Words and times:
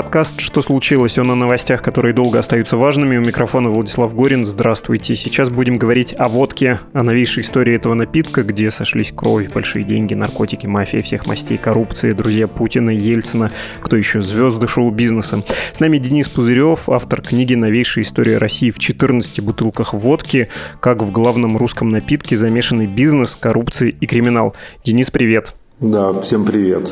Подкаст 0.00 0.40
«Что 0.40 0.62
случилось?». 0.62 1.18
Он 1.18 1.30
о 1.30 1.34
новостях, 1.34 1.82
которые 1.82 2.14
долго 2.14 2.38
остаются 2.38 2.78
важными. 2.78 3.18
У 3.18 3.20
микрофона 3.20 3.68
Владислав 3.68 4.14
Горин. 4.14 4.46
Здравствуйте. 4.46 5.14
Сейчас 5.14 5.50
будем 5.50 5.76
говорить 5.76 6.14
о 6.16 6.28
водке, 6.28 6.80
о 6.94 7.02
новейшей 7.02 7.42
истории 7.42 7.76
этого 7.76 7.92
напитка, 7.92 8.42
где 8.42 8.70
сошлись 8.70 9.12
кровь, 9.14 9.52
большие 9.52 9.84
деньги, 9.84 10.14
наркотики, 10.14 10.66
мафия 10.66 11.02
всех 11.02 11.26
мастей, 11.26 11.58
коррупция, 11.58 12.14
друзья 12.14 12.48
Путина, 12.48 12.88
Ельцина, 12.88 13.52
кто 13.82 13.94
еще, 13.94 14.22
звезды 14.22 14.66
шоу-бизнеса. 14.66 15.44
С 15.74 15.80
нами 15.80 15.98
Денис 15.98 16.30
Пузырев, 16.30 16.88
автор 16.88 17.20
книги 17.20 17.54
«Новейшая 17.54 18.02
история 18.02 18.38
России 18.38 18.70
в 18.70 18.78
14 18.78 19.40
бутылках 19.40 19.92
водки. 19.92 20.48
Как 20.80 21.02
в 21.02 21.10
главном 21.12 21.58
русском 21.58 21.90
напитке 21.90 22.38
замешанный 22.38 22.86
бизнес, 22.86 23.36
коррупция 23.36 23.90
и 23.90 24.06
криминал». 24.06 24.56
Денис, 24.82 25.10
привет. 25.10 25.54
Да, 25.78 26.18
всем 26.22 26.46
привет. 26.46 26.90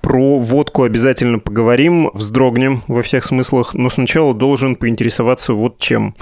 Про 0.00 0.38
водку 0.38 0.84
обязательно 0.84 1.38
поговорим, 1.38 2.10
вздрогнем 2.14 2.82
во 2.86 3.02
всех 3.02 3.24
смыслах, 3.24 3.74
но 3.74 3.90
сначала 3.90 4.32
должен 4.32 4.76
поинтересоваться 4.76 5.52
вот 5.52 5.78
чем. 5.78 6.14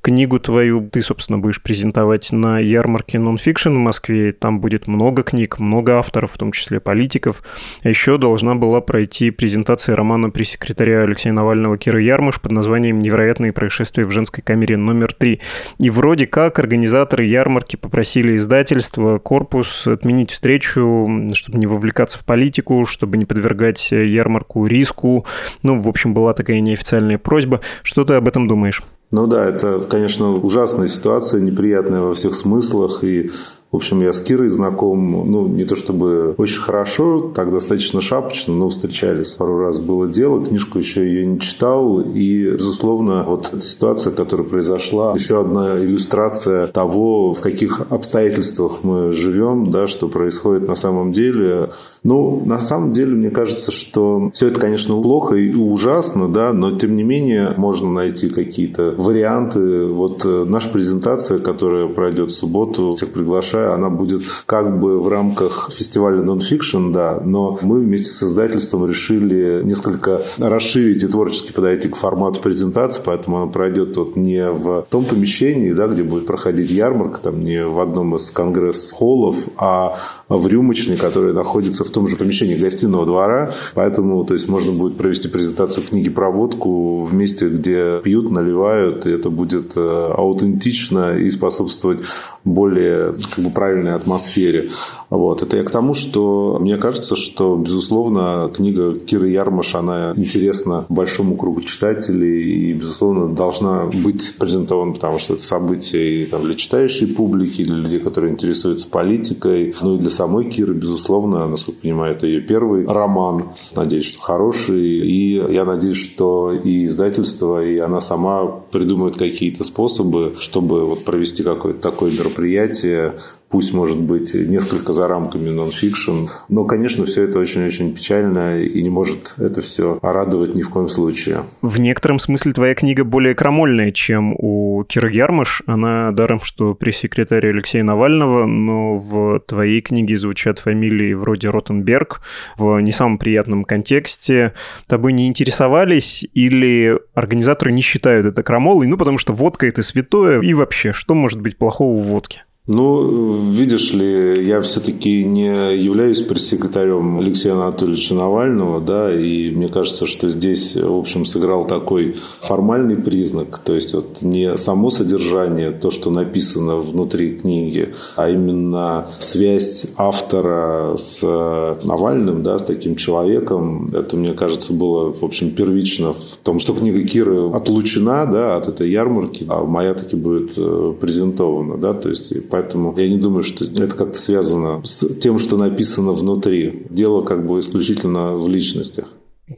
Книгу 0.00 0.38
твою 0.38 0.88
ты, 0.88 1.02
собственно, 1.02 1.38
будешь 1.38 1.62
презентовать 1.62 2.32
на 2.32 2.60
ярмарке 2.60 3.18
нонфикшн 3.18 3.70
в 3.70 3.78
Москве. 3.78 4.32
Там 4.32 4.60
будет 4.60 4.86
много 4.86 5.22
книг, 5.22 5.58
много 5.58 5.98
авторов, 5.98 6.32
в 6.32 6.38
том 6.38 6.52
числе 6.52 6.80
политиков. 6.80 7.42
А 7.82 7.88
еще 7.88 8.16
должна 8.16 8.54
была 8.54 8.80
пройти 8.80 9.30
презентация 9.30 9.96
романа 9.96 10.30
пресс-секретаря 10.30 11.02
Алексея 11.02 11.32
Навального 11.32 11.76
Кира 11.76 12.00
Ярмыш 12.00 12.40
под 12.40 12.52
названием 12.52 13.00
«Невероятные 13.00 13.52
происшествия 13.52 14.04
в 14.04 14.12
женской 14.12 14.42
камере 14.42 14.76
номер 14.76 15.12
три». 15.12 15.40
И 15.78 15.90
вроде 15.90 16.26
как 16.26 16.58
организаторы 16.58 17.26
ярмарки 17.26 17.76
попросили 17.76 18.36
издательство, 18.36 19.18
корпус 19.18 19.86
отменить 19.86 20.30
встречу, 20.30 21.06
чтобы 21.34 21.58
не 21.58 21.66
вовлекаться 21.66 22.18
в 22.18 22.24
политику, 22.24 22.86
чтобы 22.86 23.15
не 23.16 23.24
подвергать 23.24 23.88
э, 23.90 24.06
ярмарку 24.06 24.66
риску. 24.66 25.24
Ну, 25.62 25.80
в 25.80 25.88
общем, 25.88 26.14
была 26.14 26.32
такая 26.32 26.60
неофициальная 26.60 27.18
просьба. 27.18 27.60
Что 27.82 28.04
ты 28.04 28.14
об 28.14 28.28
этом 28.28 28.48
думаешь? 28.48 28.82
Ну 29.10 29.26
да, 29.26 29.44
это, 29.46 29.80
конечно, 29.80 30.32
ужасная 30.32 30.88
ситуация, 30.88 31.40
неприятная 31.40 32.00
во 32.00 32.14
всех 32.14 32.34
смыслах. 32.34 33.04
И 33.04 33.30
в 33.76 33.78
общем, 33.78 34.00
я 34.00 34.14
с 34.14 34.20
Кирой 34.20 34.48
знаком, 34.48 35.30
ну, 35.30 35.46
не 35.46 35.64
то 35.64 35.76
чтобы 35.76 36.34
очень 36.38 36.60
хорошо, 36.60 37.30
так 37.34 37.52
достаточно 37.52 38.00
шапочно, 38.00 38.54
но 38.54 38.70
встречались 38.70 39.32
пару 39.32 39.58
раз 39.58 39.80
было 39.80 40.08
дело, 40.08 40.42
книжку 40.42 40.78
еще 40.78 41.06
ее 41.06 41.26
не 41.26 41.38
читал, 41.40 42.00
и, 42.00 42.52
безусловно, 42.52 43.24
вот 43.24 43.48
эта 43.52 43.60
ситуация, 43.60 44.14
которая 44.14 44.48
произошла, 44.48 45.12
еще 45.12 45.42
одна 45.42 45.78
иллюстрация 45.78 46.68
того, 46.68 47.34
в 47.34 47.42
каких 47.42 47.82
обстоятельствах 47.90 48.78
мы 48.82 49.12
живем, 49.12 49.70
да, 49.70 49.86
что 49.86 50.08
происходит 50.08 50.66
на 50.66 50.74
самом 50.74 51.12
деле. 51.12 51.68
Ну, 52.02 52.42
на 52.46 52.58
самом 52.58 52.94
деле, 52.94 53.14
мне 53.14 53.28
кажется, 53.28 53.72
что 53.72 54.30
все 54.32 54.48
это, 54.48 54.58
конечно, 54.58 54.98
плохо 55.02 55.34
и 55.34 55.52
ужасно, 55.52 56.32
да, 56.32 56.54
но, 56.54 56.78
тем 56.78 56.96
не 56.96 57.02
менее, 57.02 57.52
можно 57.58 57.92
найти 57.92 58.30
какие-то 58.30 58.94
варианты. 58.96 59.84
Вот 59.86 60.24
э, 60.24 60.44
наша 60.46 60.70
презентация, 60.70 61.38
которая 61.40 61.88
пройдет 61.88 62.30
в 62.30 62.34
субботу, 62.34 62.94
всех 62.94 63.12
приглашаю, 63.12 63.65
она 63.74 63.90
будет 63.90 64.22
как 64.46 64.78
бы 64.78 65.00
в 65.00 65.08
рамках 65.08 65.70
фестиваля 65.72 66.22
Nonfiction, 66.22 66.92
да, 66.92 67.20
но 67.24 67.58
мы 67.62 67.80
вместе 67.80 68.10
с 68.10 68.22
издательством 68.22 68.88
решили 68.88 69.62
несколько 69.64 70.22
расширить 70.38 71.02
и 71.02 71.06
творчески 71.06 71.52
подойти 71.52 71.88
к 71.88 71.96
формату 71.96 72.40
презентации, 72.40 73.02
поэтому 73.04 73.42
она 73.42 73.52
пройдет 73.52 73.96
вот 73.96 74.16
не 74.16 74.50
в 74.50 74.86
том 74.90 75.04
помещении, 75.04 75.72
да, 75.72 75.86
где 75.86 76.02
будет 76.02 76.26
проходить 76.26 76.70
ярмарка, 76.70 77.20
там 77.20 77.44
не 77.44 77.64
в 77.64 77.80
одном 77.80 78.16
из 78.16 78.30
конгресс-холлов, 78.30 79.36
а 79.56 79.98
в 80.28 80.46
рюмочной, 80.46 80.96
которая 80.96 81.32
находится 81.32 81.84
в 81.84 81.90
том 81.90 82.08
же 82.08 82.16
помещении 82.16 82.56
гостиного 82.56 83.06
двора. 83.06 83.52
Поэтому 83.74 84.24
то 84.24 84.34
есть, 84.34 84.48
можно 84.48 84.72
будет 84.72 84.96
провести 84.96 85.28
презентацию 85.28 85.84
книги 85.86 86.10
про 86.10 86.30
водку 86.30 87.02
в 87.02 87.14
месте, 87.14 87.48
где 87.48 88.00
пьют, 88.02 88.30
наливают, 88.30 89.06
и 89.06 89.10
это 89.10 89.30
будет 89.30 89.76
э, 89.76 89.80
аутентично 89.80 91.16
и 91.16 91.30
способствовать 91.30 92.00
более 92.46 93.12
как 93.34 93.44
бы, 93.44 93.50
правильной 93.50 93.94
атмосфере. 93.94 94.70
Вот. 95.10 95.42
Это 95.42 95.56
я 95.56 95.64
к 95.64 95.70
тому, 95.70 95.94
что 95.94 96.58
мне 96.60 96.76
кажется, 96.76 97.16
что, 97.16 97.56
безусловно, 97.56 98.50
книга 98.54 98.98
Киры 98.98 99.28
Ярмаш, 99.28 99.74
она 99.74 100.12
интересна 100.16 100.86
большому 100.88 101.36
кругу 101.36 101.62
читателей 101.62 102.42
и, 102.42 102.72
безусловно, 102.72 103.34
должна 103.34 103.86
быть 103.86 104.34
презентована, 104.38 104.92
потому 104.92 105.18
что 105.18 105.34
это 105.34 105.42
событие 105.42 106.22
и 106.22 106.26
там, 106.26 106.42
для 106.42 106.54
читающей 106.54 107.06
публики, 107.06 107.62
и 107.62 107.64
для 107.64 107.76
людей, 107.76 108.00
которые 108.00 108.32
интересуются 108.32 108.88
политикой, 108.88 109.74
ну 109.80 109.96
и 109.96 109.98
для 109.98 110.10
самой 110.10 110.50
Киры, 110.50 110.74
безусловно, 110.74 111.46
насколько 111.46 111.78
я 111.82 111.92
понимаю, 111.92 112.14
это 112.14 112.26
ее 112.26 112.40
первый 112.40 112.86
роман. 112.86 113.44
Надеюсь, 113.74 114.06
что 114.06 114.20
хороший. 114.20 115.06
И 115.06 115.34
я 115.34 115.64
надеюсь, 115.64 115.96
что 115.96 116.52
и 116.52 116.86
издательство, 116.86 117.64
и 117.64 117.78
она 117.78 118.00
сама 118.00 118.46
придумает 118.46 119.16
какие-то 119.16 119.64
способы, 119.64 120.34
чтобы 120.38 120.86
вот 120.86 121.04
провести 121.04 121.42
какое-то 121.42 121.80
такое 121.80 122.12
мероприятие, 122.12 123.14
пусть, 123.56 123.72
может 123.72 123.98
быть, 123.98 124.34
несколько 124.34 124.92
за 124.92 125.08
рамками 125.08 125.48
нон-фикшн. 125.48 126.26
Но, 126.50 126.66
конечно, 126.66 127.06
все 127.06 127.22
это 127.22 127.38
очень-очень 127.38 127.94
печально 127.94 128.60
и 128.60 128.82
не 128.82 128.90
может 128.90 129.32
это 129.38 129.62
все 129.62 129.98
радовать 130.02 130.54
ни 130.54 130.60
в 130.60 130.68
коем 130.68 130.90
случае. 130.90 131.44
В 131.62 131.80
некотором 131.80 132.18
смысле 132.18 132.52
твоя 132.52 132.74
книга 132.74 133.02
более 133.04 133.34
крамольная, 133.34 133.92
чем 133.92 134.34
у 134.36 134.84
Киры 134.84 135.10
Ярмаш. 135.10 135.62
Она 135.64 136.12
даром, 136.12 136.42
что 136.42 136.74
пресс-секретарь 136.74 137.48
Алексея 137.48 137.82
Навального, 137.82 138.44
но 138.44 138.96
в 138.96 139.40
твоей 139.46 139.80
книге 139.80 140.18
звучат 140.18 140.58
фамилии 140.58 141.14
вроде 141.14 141.48
Ротенберг 141.48 142.20
в 142.58 142.78
не 142.80 142.92
самом 142.92 143.16
приятном 143.16 143.64
контексте. 143.64 144.52
Тобой 144.86 145.14
не 145.14 145.28
интересовались 145.28 146.28
или 146.34 146.98
организаторы 147.14 147.72
не 147.72 147.80
считают 147.80 148.26
это 148.26 148.42
крамолой? 148.42 148.86
Ну, 148.86 148.98
потому 148.98 149.16
что 149.16 149.32
водка– 149.32 149.66
это 149.66 149.82
святое. 149.82 150.42
И 150.42 150.52
вообще, 150.52 150.92
что 150.92 151.14
может 151.14 151.40
быть 151.40 151.56
плохого 151.56 151.98
в 151.98 152.04
водке? 152.04 152.42
Ну, 152.66 153.36
видишь 153.52 153.92
ли, 153.92 154.44
я 154.44 154.60
все-таки 154.60 155.24
не 155.24 155.76
являюсь 155.76 156.20
пресс-секретарем 156.20 157.20
Алексея 157.20 157.52
Анатольевича 157.54 158.14
Навального, 158.14 158.80
да, 158.80 159.14
и 159.14 159.52
мне 159.52 159.68
кажется, 159.68 160.06
что 160.06 160.28
здесь, 160.28 160.74
в 160.74 160.98
общем, 160.98 161.26
сыграл 161.26 161.68
такой 161.68 162.16
формальный 162.40 162.96
признак, 162.96 163.60
то 163.64 163.72
есть 163.72 163.94
вот 163.94 164.20
не 164.22 164.58
само 164.58 164.90
содержание, 164.90 165.70
то, 165.70 165.92
что 165.92 166.10
написано 166.10 166.78
внутри 166.78 167.36
книги, 167.36 167.94
а 168.16 168.28
именно 168.28 169.10
связь 169.20 169.86
автора 169.96 170.96
с 170.96 171.22
Навальным, 171.22 172.42
да, 172.42 172.58
с 172.58 172.64
таким 172.64 172.96
человеком, 172.96 173.92
это, 173.94 174.16
мне 174.16 174.32
кажется, 174.32 174.72
было, 174.72 175.12
в 175.12 175.22
общем, 175.22 175.50
первично 175.50 176.14
в 176.14 176.38
том, 176.42 176.58
что 176.58 176.74
книга 176.74 177.06
Киры 177.06 177.48
отлучена, 177.48 178.26
да, 178.26 178.56
от 178.56 178.66
этой 178.66 178.90
ярмарки, 178.90 179.46
а 179.48 179.62
моя 179.62 179.94
таки 179.94 180.16
будет 180.16 180.54
э, 180.56 180.94
презентована, 181.00 181.76
да, 181.76 181.94
то 181.94 182.08
есть 182.08 182.32
Поэтому 182.56 182.94
я 182.96 183.06
не 183.06 183.18
думаю, 183.18 183.42
что 183.42 183.66
это 183.66 183.94
как-то 183.94 184.18
связано 184.18 184.82
с 184.82 185.06
тем, 185.20 185.38
что 185.38 185.58
написано 185.58 186.12
внутри. 186.12 186.86
Дело 186.88 187.20
как 187.20 187.46
бы 187.46 187.58
исключительно 187.58 188.34
в 188.34 188.48
личностях. 188.48 189.08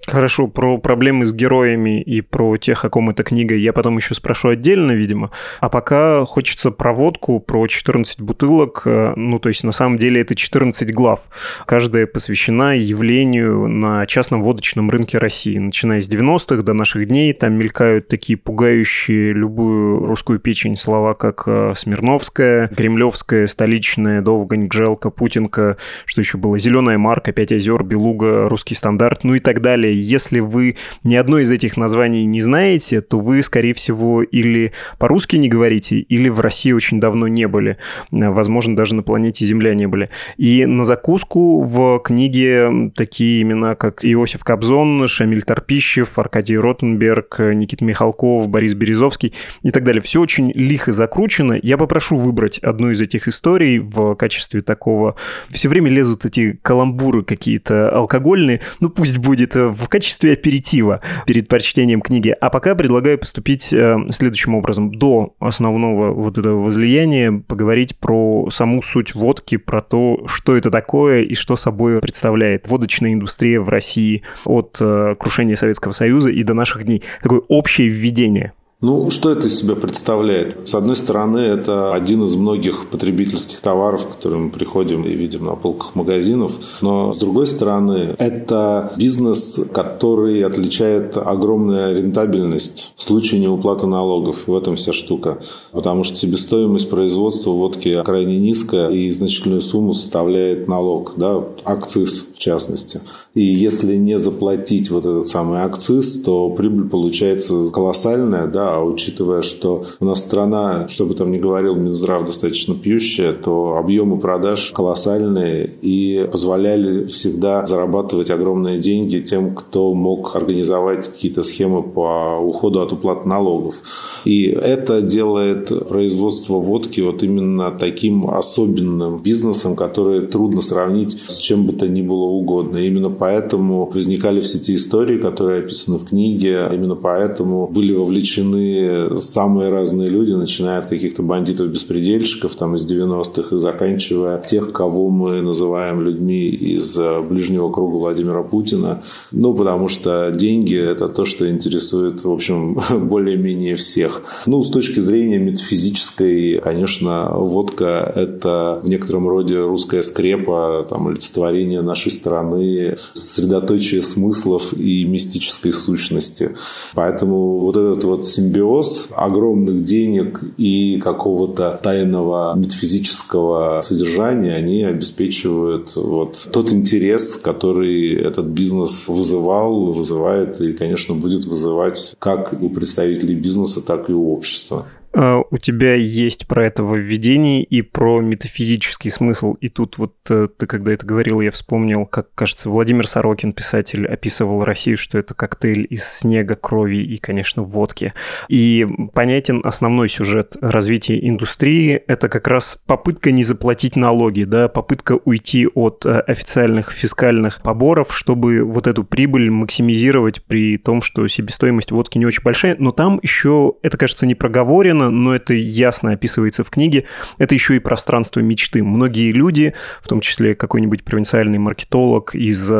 Хорошо, 0.06 0.49
про 0.49 0.76
проблемы 0.76 1.25
с 1.25 1.32
героями 1.32 2.03
и 2.03 2.21
про 2.21 2.59
тех, 2.59 2.84
о 2.84 2.91
ком 2.91 3.09
эта 3.09 3.22
книга, 3.22 3.54
я 3.54 3.72
потом 3.72 3.97
еще 3.97 4.12
спрошу 4.12 4.50
отдельно, 4.50 4.93
видимо. 4.93 5.31
А 5.60 5.71
пока 5.71 6.26
хочется 6.26 6.71
проводку 6.71 7.41
про 7.41 7.66
14 7.66 8.21
бутылок. 8.21 8.82
Э, 8.84 9.15
ну, 9.16 9.38
то 9.38 9.48
есть, 9.48 9.65
на 9.65 9.72
самом 9.72 9.97
деле, 9.97 10.21
это 10.21 10.34
14 10.34 10.93
глав. 10.93 11.31
Каждая 11.65 12.06
посвящена 12.06 12.77
явлению 12.77 13.66
на 13.66 14.04
частном 14.04 14.43
водочном 14.43 14.91
рынке 14.91 15.16
России. 15.16 15.56
Начиная 15.56 16.03
с 16.03 16.09
90-х 16.10 16.62
до 16.62 16.74
наших 16.74 17.07
дней, 17.09 17.33
там 17.33 17.54
мелькают 17.54 18.09
такие 18.09 18.36
пугающие 18.36 19.33
любую 19.33 20.04
русскую 20.04 20.39
печень 20.39 20.77
слова, 20.77 21.15
как 21.15 21.45
э, 21.47 21.72
Смирновская, 21.74 22.68
Кремлевская, 22.68 23.47
столичная, 23.47 24.21
Довгань, 24.21 24.66
Гжелка, 24.66 25.09
Путинка, 25.09 25.78
что 26.04 26.21
еще 26.21 26.36
было, 26.36 26.59
Зеленая 26.59 26.98
марка, 26.98 27.33
Пять 27.33 27.53
озер, 27.53 27.84
Белуга, 27.84 28.51
Русский 28.51 28.74
стандарт, 28.74 29.24
ну 29.24 29.34
и 29.34 29.41
так 29.41 29.62
далее 29.62 29.78
далее. 29.78 30.01
Если 30.01 30.41
вы 30.41 30.77
ни 31.04 31.15
одно 31.15 31.39
из 31.39 31.53
этих 31.53 31.77
названий 31.77 32.25
не 32.25 32.41
знаете, 32.41 33.01
то 33.01 33.19
вы, 33.19 33.42
скорее 33.42 33.75
всего, 33.75 34.22
или 34.22 34.72
по-русски 34.98 35.36
не 35.36 35.48
говорите, 35.48 35.98
или 35.98 36.28
в 36.28 36.41
России 36.41 36.72
очень 36.72 37.01
давно 37.01 37.28
не 37.28 37.47
были. 37.47 37.78
Возможно, 38.10 38.77
даже 38.77 38.95
на 38.95 39.03
планете 39.03 39.45
Земля 39.45 39.75
не 39.75 39.86
были. 39.86 40.10
И 40.36 40.66
на 40.66 40.84
закуску 40.84 41.63
в 41.63 42.01
книге 42.01 42.91
такие 42.95 43.42
имена, 43.42 43.75
как 43.75 44.04
Иосиф 44.04 44.45
Кобзон, 44.45 45.07
Шамиль 45.07 45.42
Торпищев, 45.42 46.19
Аркадий 46.19 46.59
Ротенберг, 46.59 47.39
Никита 47.39 47.84
Михалков, 47.84 48.48
Борис 48.48 48.74
Березовский 48.74 49.34
и 49.63 49.71
так 49.71 49.84
далее. 49.84 50.03
Все 50.03 50.21
очень 50.21 50.53
лихо 50.54 50.92
закручено. 50.92 51.59
Я 51.63 51.77
попрошу 51.78 52.16
выбрать 52.16 52.59
одну 52.59 52.91
из 52.91 53.01
этих 53.01 53.28
историй 53.28 53.78
в 53.78 54.15
качестве 54.16 54.60
такого... 54.60 55.15
Все 55.48 55.69
время 55.69 55.91
лезут 55.91 56.24
эти 56.24 56.59
каламбуры 56.63 57.22
какие-то 57.22 57.91
алкогольные. 57.91 58.60
Ну, 58.81 58.89
пусть 58.89 59.19
будет 59.19 59.57
в 59.70 59.88
качестве 59.88 60.32
аперитива 60.32 61.00
перед 61.26 61.48
прочтением 61.48 62.00
книги. 62.00 62.34
А 62.41 62.50
пока 62.50 62.74
предлагаю 62.74 63.18
поступить 63.18 63.72
э, 63.72 63.97
следующим 64.10 64.54
образом. 64.54 64.94
До 64.94 65.34
основного 65.38 66.12
вот 66.12 66.38
этого 66.38 66.62
возлияния 66.62 67.32
поговорить 67.32 67.97
про 67.97 68.48
саму 68.50 68.82
суть 68.82 69.15
водки, 69.15 69.56
про 69.56 69.80
то, 69.80 70.24
что 70.26 70.56
это 70.56 70.70
такое 70.70 71.22
и 71.22 71.34
что 71.34 71.56
собой 71.56 72.00
представляет 72.00 72.68
водочная 72.68 73.12
индустрия 73.12 73.60
в 73.60 73.68
России 73.68 74.22
от 74.44 74.78
э, 74.80 75.15
крушения 75.18 75.56
Советского 75.56 75.92
Союза 75.92 76.30
и 76.30 76.42
до 76.42 76.54
наших 76.54 76.84
дней. 76.84 77.03
Такое 77.22 77.41
общее 77.48 77.88
введение. 77.88 78.53
Ну, 78.80 79.10
что 79.10 79.33
это 79.33 79.48
из 79.48 79.59
себя 79.59 79.75
представляет? 79.75 80.69
С 80.69 80.75
одной 80.77 80.95
стороны, 80.95 81.39
это 81.39 81.92
один 81.92 82.22
из 82.22 82.36
многих 82.36 82.89
потребительских 82.91 83.60
товаров, 83.60 84.07
которые 84.07 84.39
мы 84.39 84.51
приходим 84.51 85.03
и 85.03 85.15
видим 85.15 85.47
на 85.47 85.57
полках 85.57 85.97
магазинов. 85.97 86.53
Но, 86.80 87.13
с 87.13 87.16
другой 87.16 87.48
стороны, 87.48 88.15
это 88.19 88.92
бизнес, 88.97 89.59
который 89.75 90.45
отличает 90.45 91.16
огромная 91.16 91.92
рентабельность 91.92 92.92
в 92.97 93.03
случае 93.03 93.41
неуплаты 93.41 93.89
налогов. 93.89 94.47
В 94.47 94.54
этом 94.54 94.77
вся 94.77 94.92
штука. 94.92 95.39
Потому 95.72 96.04
что 96.04 96.15
себестоимость 96.16 96.89
производства 96.89 97.51
водки 97.51 98.01
крайне 98.04 98.39
низкая, 98.39 98.91
и 98.91 99.10
значительную 99.10 99.60
сумму 99.60 99.92
составляет 99.92 100.69
налог, 100.69 101.15
да, 101.16 101.45
акциз 101.65 102.27
в 102.33 102.39
частности. 102.39 103.01
И 103.38 103.44
если 103.44 103.94
не 103.94 104.18
заплатить 104.18 104.90
вот 104.90 105.06
этот 105.06 105.28
самый 105.28 105.60
акциз, 105.60 106.22
то 106.22 106.50
прибыль 106.50 106.88
получается 106.88 107.70
колоссальная, 107.70 108.48
да, 108.48 108.74
а 108.74 108.82
учитывая, 108.82 109.42
что 109.42 109.84
у 110.00 110.06
нас 110.06 110.18
страна, 110.18 110.88
что 110.88 111.06
бы 111.06 111.14
там 111.14 111.30
ни 111.30 111.38
говорил 111.38 111.76
Минздрав, 111.76 112.26
достаточно 112.26 112.74
пьющая, 112.74 113.32
то 113.32 113.76
объемы 113.76 114.18
продаж 114.18 114.72
колоссальные 114.74 115.70
и 115.82 116.28
позволяли 116.32 117.04
всегда 117.04 117.64
зарабатывать 117.64 118.28
огромные 118.30 118.80
деньги 118.80 119.20
тем, 119.20 119.54
кто 119.54 119.94
мог 119.94 120.34
организовать 120.34 121.06
какие-то 121.06 121.44
схемы 121.44 121.84
по 121.84 122.40
уходу 122.40 122.80
от 122.80 122.92
уплаты 122.92 123.28
налогов. 123.28 123.76
И 124.24 124.46
это 124.46 125.00
делает 125.00 125.88
производство 125.88 126.54
водки 126.54 127.00
вот 127.00 127.22
именно 127.22 127.70
таким 127.70 128.28
особенным 128.28 129.18
бизнесом, 129.22 129.76
который 129.76 130.26
трудно 130.26 130.60
сравнить 130.60 131.22
с 131.28 131.36
чем 131.36 131.66
бы 131.66 131.72
то 131.72 131.86
ни 131.86 132.02
было 132.02 132.24
угодно. 132.24 132.78
Именно 132.78 133.10
поэтому 133.28 133.84
возникали 133.84 134.41
все 134.41 134.57
эти 134.57 134.75
истории, 134.75 135.19
которые 135.19 135.60
описаны 135.60 135.98
в 135.98 136.09
книге. 136.09 136.66
Именно 136.72 136.95
поэтому 136.95 137.69
были 137.69 137.92
вовлечены 137.92 139.21
самые 139.21 139.69
разные 139.69 140.09
люди, 140.09 140.33
начиная 140.33 140.78
от 140.78 140.86
каких-то 140.86 141.22
бандитов-беспредельщиков 141.22 142.54
там, 142.54 142.77
из 142.77 142.91
90-х 142.91 143.54
и 143.54 143.60
заканчивая 143.60 144.39
тех, 144.39 144.72
кого 144.72 145.10
мы 145.10 145.42
называем 145.42 146.01
людьми 146.01 146.47
из 146.48 146.97
ближнего 147.28 147.71
круга 147.71 147.97
Владимира 147.97 148.42
Путина. 148.42 149.03
Ну, 149.31 149.53
потому 149.53 149.89
что 149.89 150.33
деньги– 150.34 150.77
это 150.92 151.10
то, 151.10 151.27
что 151.27 151.51
интересует, 151.51 152.24
в 152.24 152.31
общем, 152.31 152.81
более-менее 153.09 153.74
всех. 153.74 154.22
Ну, 154.47 154.63
с 154.63 154.71
точки 154.71 155.01
зрения 155.01 155.39
метафизической, 155.39 156.60
конечно, 156.65 157.28
водка– 157.34 158.10
это 158.16 158.81
в 158.83 158.89
некотором 158.89 159.28
роде 159.28 159.60
русская 159.60 160.03
скрепа, 160.03 160.86
там, 160.89 161.09
олицетворение 161.09 161.83
нашей 161.83 162.10
страны, 162.10 162.97
сосредоточие 163.18 164.03
смыслов 164.03 164.72
и 164.72 165.04
мистической 165.04 165.72
сущности. 165.72 166.56
Поэтому 166.94 167.59
вот 167.59 167.76
этот 167.76 168.04
вот 168.04 168.26
симбиоз 168.26 169.09
огромных 169.10 169.84
денег 169.84 170.41
и 170.56 171.00
какого-то 171.00 171.78
тайного 171.82 172.54
метафизического 172.56 173.80
содержания, 173.82 174.54
они 174.54 174.84
обеспечивают 174.84 175.94
вот 175.97 176.48
тот 176.53 176.72
интерес, 176.72 177.36
который 177.36 178.15
этот 178.15 178.47
бизнес 178.47 179.09
вызывал, 179.09 179.92
вызывает 179.92 180.60
и, 180.60 180.72
конечно, 180.72 181.14
будет 181.14 181.44
вызывать 181.44 182.14
как 182.18 182.54
у 182.60 182.68
представителей 182.71 183.34
бизнеса, 183.34 183.80
так 183.80 184.10
и 184.10 184.12
у 184.12 184.32
общества. 184.32 184.86
А, 185.18 185.42
у 185.50 185.59
тебя 185.59 185.94
есть 185.94 186.47
про 186.47 186.65
это 186.65 186.84
введение 186.84 187.65
и 187.65 187.82
про 187.82 188.20
метафизический 188.20 189.10
смысл. 189.10 189.54
И 189.54 189.68
тут 189.68 189.98
вот 189.98 190.15
э, 190.30 190.47
ты, 190.56 190.66
когда 190.66 190.92
это 190.92 191.04
говорил, 191.04 191.41
я 191.41 191.50
вспомнил, 191.50 192.06
как, 192.06 192.32
кажется, 192.36 192.70
Владимир 192.70 193.09
Сорокин, 193.09 193.53
писатель, 193.53 194.06
описывал 194.06 194.62
Россию, 194.62 194.97
что 194.97 195.18
это 195.18 195.34
коктейль 195.34 195.88
из 195.91 196.04
снега, 196.04 196.54
крови 196.54 196.98
и, 196.98 197.16
конечно, 197.16 197.65
водки. 197.65 198.15
И 198.47 198.86
понятен 199.12 199.60
основной 199.65 200.09
сюжет 200.09 200.56
развития 200.60 201.18
индустрии– 201.26 201.94
это 202.06 202.28
как 202.28 202.47
раз 202.47 202.80
попытка 202.86 203.32
не 203.32 203.42
заплатить 203.42 203.97
налоги, 203.97 204.44
да, 204.44 204.68
попытка 204.68 205.18
уйти 205.24 205.66
от 205.66 206.06
э, 206.06 206.21
официальных 206.21 206.92
фискальных 206.92 207.60
поборов, 207.62 208.16
чтобы 208.16 208.62
вот 208.62 208.86
эту 208.86 209.03
прибыль 209.03 209.50
максимизировать 209.50 210.44
при 210.44 210.78
том, 210.78 211.03
что 211.03 211.26
себестоимость 211.26 211.91
водки 211.91 212.18
не 212.18 212.26
очень 212.26 212.44
большая. 212.44 212.76
Но 212.78 212.92
там 212.92 213.18
еще, 213.21 213.74
это, 213.82 213.97
кажется, 213.97 214.24
не 214.24 214.36
проговорено, 214.36 215.08
но 215.10 215.34
это 215.34 215.55
ясно 215.55 216.13
описывается 216.13 216.65
в 216.65 216.71
книге, 216.71 217.05
это 217.39 217.55
еще 217.55 217.77
и 217.77 217.81
пространство 217.81 218.41
мечты. 218.41 218.83
Многие 218.83 219.33
люди, 219.33 219.75
в 220.03 220.09
том 220.09 220.21
числе 220.21 220.55
какой-нибудь 220.55 221.05
провинциальный 221.05 221.59
маркетолог 221.59 222.34
из 222.34 222.71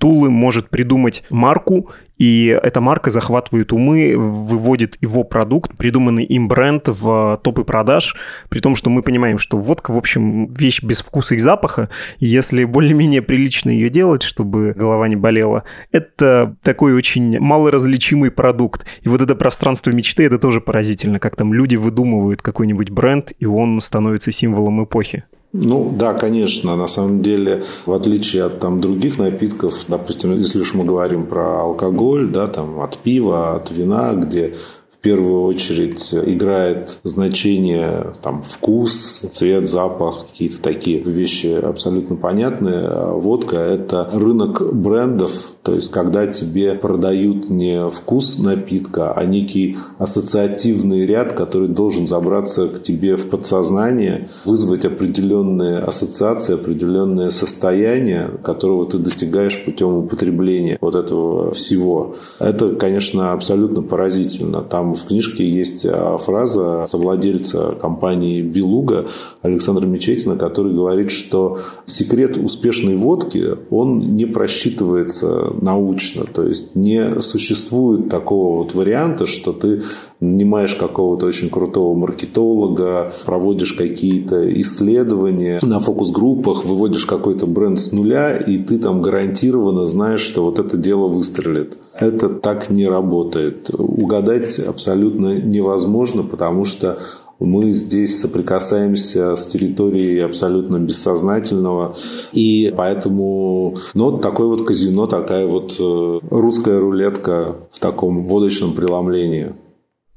Тулы 0.00 0.30
может 0.30 0.70
придумать 0.70 1.22
марку, 1.28 1.90
и 2.16 2.58
эта 2.62 2.80
марка 2.80 3.10
захватывает 3.10 3.70
умы, 3.72 4.14
выводит 4.16 4.96
его 5.02 5.24
продукт, 5.24 5.76
придуманный 5.76 6.24
им 6.24 6.48
бренд 6.48 6.88
в 6.88 7.38
топы 7.42 7.64
продаж, 7.64 8.16
при 8.48 8.60
том, 8.60 8.74
что 8.76 8.88
мы 8.88 9.02
понимаем, 9.02 9.36
что 9.38 9.58
водка, 9.58 9.90
в 9.90 9.98
общем, 9.98 10.46
вещь 10.46 10.82
без 10.82 11.00
вкуса 11.00 11.34
и 11.34 11.38
запаха, 11.38 11.90
если 12.18 12.64
более-менее 12.64 13.20
прилично 13.20 13.68
ее 13.68 13.90
делать, 13.90 14.22
чтобы 14.22 14.72
голова 14.72 15.06
не 15.06 15.16
болела, 15.16 15.64
это 15.92 16.56
такой 16.62 16.94
очень 16.94 17.38
малоразличимый 17.38 18.30
продукт. 18.30 18.86
И 19.02 19.08
вот 19.08 19.20
это 19.20 19.34
пространство 19.34 19.90
мечты, 19.90 20.24
это 20.24 20.38
тоже 20.38 20.62
поразительно, 20.62 21.18
как 21.18 21.36
там 21.36 21.52
люди 21.52 21.76
выдумывают 21.76 22.40
какой-нибудь 22.40 22.88
бренд, 22.88 23.32
и 23.38 23.44
он 23.44 23.80
становится 23.80 24.32
символом 24.32 24.82
эпохи. 24.82 25.24
Ну 25.52 25.92
да, 25.96 26.14
конечно. 26.14 26.76
На 26.76 26.86
самом 26.86 27.22
деле, 27.22 27.64
в 27.84 27.92
отличие 27.92 28.44
от 28.44 28.60
там, 28.60 28.80
других 28.80 29.18
напитков, 29.18 29.84
допустим, 29.88 30.36
если 30.36 30.60
уж 30.60 30.74
мы 30.74 30.84
говорим 30.84 31.26
про 31.26 31.62
алкоголь, 31.62 32.28
да, 32.30 32.46
там, 32.46 32.80
от 32.80 32.98
пива, 32.98 33.56
от 33.56 33.70
вина, 33.72 34.14
где 34.14 34.54
первую 35.00 35.42
очередь 35.42 36.12
играет 36.12 36.98
значение 37.04 38.12
там, 38.22 38.42
вкус, 38.42 39.22
цвет, 39.32 39.68
запах, 39.68 40.26
какие-то 40.26 40.60
такие 40.60 41.00
вещи 41.00 41.46
абсолютно 41.46 42.16
понятные. 42.16 42.86
А 42.86 43.14
водка– 43.14 43.56
это 43.58 44.08
рынок 44.12 44.74
брендов, 44.74 45.32
то 45.62 45.74
есть, 45.74 45.90
когда 45.90 46.26
тебе 46.26 46.74
продают 46.74 47.50
не 47.50 47.88
вкус 47.90 48.38
напитка, 48.38 49.12
а 49.12 49.26
некий 49.26 49.76
ассоциативный 49.98 51.04
ряд, 51.04 51.34
который 51.34 51.68
должен 51.68 52.06
забраться 52.06 52.68
к 52.68 52.82
тебе 52.82 53.16
в 53.16 53.28
подсознание, 53.28 54.30
вызвать 54.46 54.86
определенные 54.86 55.80
ассоциации, 55.80 56.54
определенное 56.54 57.28
состояние, 57.28 58.30
которого 58.42 58.86
ты 58.86 58.96
достигаешь 58.98 59.62
путем 59.62 59.96
употребления 59.96 60.78
вот 60.80 60.94
этого 60.94 61.52
всего. 61.52 62.16
Это, 62.38 62.74
конечно, 62.74 63.32
абсолютно 63.32 63.82
поразительно. 63.82 64.62
Там 64.62 64.89
в 64.94 65.06
книжке 65.06 65.48
есть 65.48 65.86
а, 65.86 66.16
фраза 66.18 66.86
совладельца 66.88 67.76
компании 67.80 68.42
«Белуга» 68.42 69.06
Александра 69.42 69.86
Мечетина, 69.86 70.36
который 70.36 70.72
говорит, 70.72 71.10
что 71.10 71.58
секрет 71.86 72.36
успешной 72.36 72.96
водки, 72.96 73.56
он 73.70 74.14
не 74.14 74.26
просчитывается 74.26 75.52
научно. 75.60 76.24
То 76.24 76.46
есть 76.46 76.74
не 76.76 77.20
существует 77.20 78.08
такого 78.08 78.58
вот 78.58 78.74
варианта, 78.74 79.26
что 79.26 79.52
ты 79.52 79.82
нанимаешь 80.20 80.74
какого-то 80.74 81.26
очень 81.26 81.48
крутого 81.50 81.94
маркетолога, 81.94 83.12
проводишь 83.24 83.72
какие-то 83.72 84.52
исследования 84.60 85.58
на 85.62 85.80
фокус-группах, 85.80 86.64
выводишь 86.64 87.06
какой-то 87.06 87.46
бренд 87.46 87.80
с 87.80 87.92
нуля, 87.92 88.36
и 88.36 88.58
ты 88.58 88.78
там 88.78 89.02
гарантированно 89.02 89.86
знаешь, 89.86 90.20
что 90.20 90.44
вот 90.44 90.58
это 90.58 90.76
дело 90.76 91.08
выстрелит. 91.08 91.78
Это 91.98 92.28
так 92.28 92.70
не 92.70 92.86
работает. 92.86 93.70
Угадать 93.72 94.58
абсолютно 94.58 95.38
невозможно, 95.40 96.22
потому 96.22 96.64
что 96.64 96.98
мы 97.38 97.70
здесь 97.70 98.20
соприкасаемся 98.20 99.34
с 99.34 99.46
территорией 99.46 100.22
абсолютно 100.22 100.78
бессознательного. 100.78 101.96
И 102.32 102.72
поэтому, 102.76 103.78
ну, 103.94 104.18
такое 104.18 104.46
вот 104.48 104.66
казино, 104.66 105.06
такая 105.06 105.46
вот 105.46 105.74
э, 105.80 106.20
русская 106.30 106.78
рулетка 106.78 107.56
в 107.72 107.80
таком 107.80 108.24
водочном 108.24 108.74
преломлении. 108.74 109.54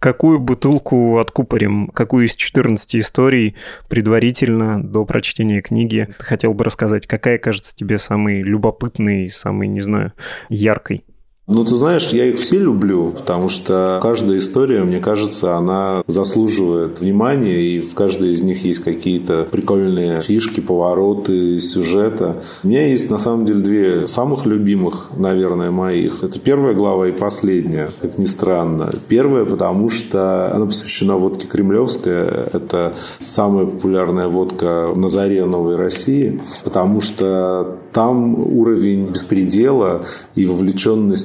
Какую 0.04 0.42
бутылку 0.42 1.20
откупорим? 1.20 1.88
Какую 1.88 2.26
из 2.26 2.36
14 2.36 2.98
историй 2.98 3.56
предварительно 3.88 4.84
до 4.84 5.06
прочтения 5.06 5.62
книги 5.62 6.10
ты 6.20 6.26
хотел 6.26 6.54
бы 6.54 6.66
рассказать? 6.66 7.08
Какая 7.08 7.38
кажется 7.38 7.74
тебе 7.74 7.98
самой 7.98 8.42
любопытной, 8.42 9.30
самой, 9.30 9.70
не 9.70 9.80
знаю, 9.80 10.12
яркой? 10.50 11.06
Ну, 11.46 11.66
ты 11.66 11.76
знаешь, 11.76 12.08
я 12.14 12.28
их 12.28 12.40
все 12.40 12.58
люблю, 12.58 13.12
потому 13.12 13.50
что 13.50 14.00
каждая 14.02 14.38
история, 14.38 14.84
мне 14.84 15.02
кажется, 15.02 15.58
она 15.58 16.02
заслуживает 16.08 17.02
внимания, 17.02 17.60
и 17.60 17.82
в 17.82 17.94
каждой 17.96 18.32
из 18.32 18.42
них 18.42 18.64
есть 18.64 18.80
какие-то 18.80 19.46
прикольные 19.52 20.22
фишки, 20.22 20.62
повороты 20.62 21.60
сюжета. 21.60 22.42
У 22.64 22.70
меня 22.70 22.88
есть, 22.88 23.10
на 23.10 23.18
самом 23.18 23.46
деле, 23.46 23.60
две 23.60 24.08
самых 24.08 24.46
любимых, 24.46 25.10
наверное, 25.18 25.70
моих. 25.70 26.24
Это 26.24 26.40
первая 26.40 26.74
глава 26.76 27.10
и 27.10 27.12
последняя, 27.12 27.90
как 28.00 28.18
ни 28.18 28.26
странно. 28.26 28.90
Первая, 29.10 29.44
потому 29.44 29.90
что 29.90 30.50
она 30.56 30.66
посвящена 30.66 31.18
водке 31.18 31.48
кремлевская. 31.48 32.50
Это 32.54 32.94
самая 33.20 33.66
популярная 33.66 34.30
водка 34.30 34.94
на 34.96 35.10
заре 35.10 35.44
Новой 35.44 35.76
России, 35.76 36.42
потому 36.64 37.02
что 37.02 37.80
там 37.92 38.40
уровень 38.40 39.08
беспредела 39.08 40.04
и 40.36 40.46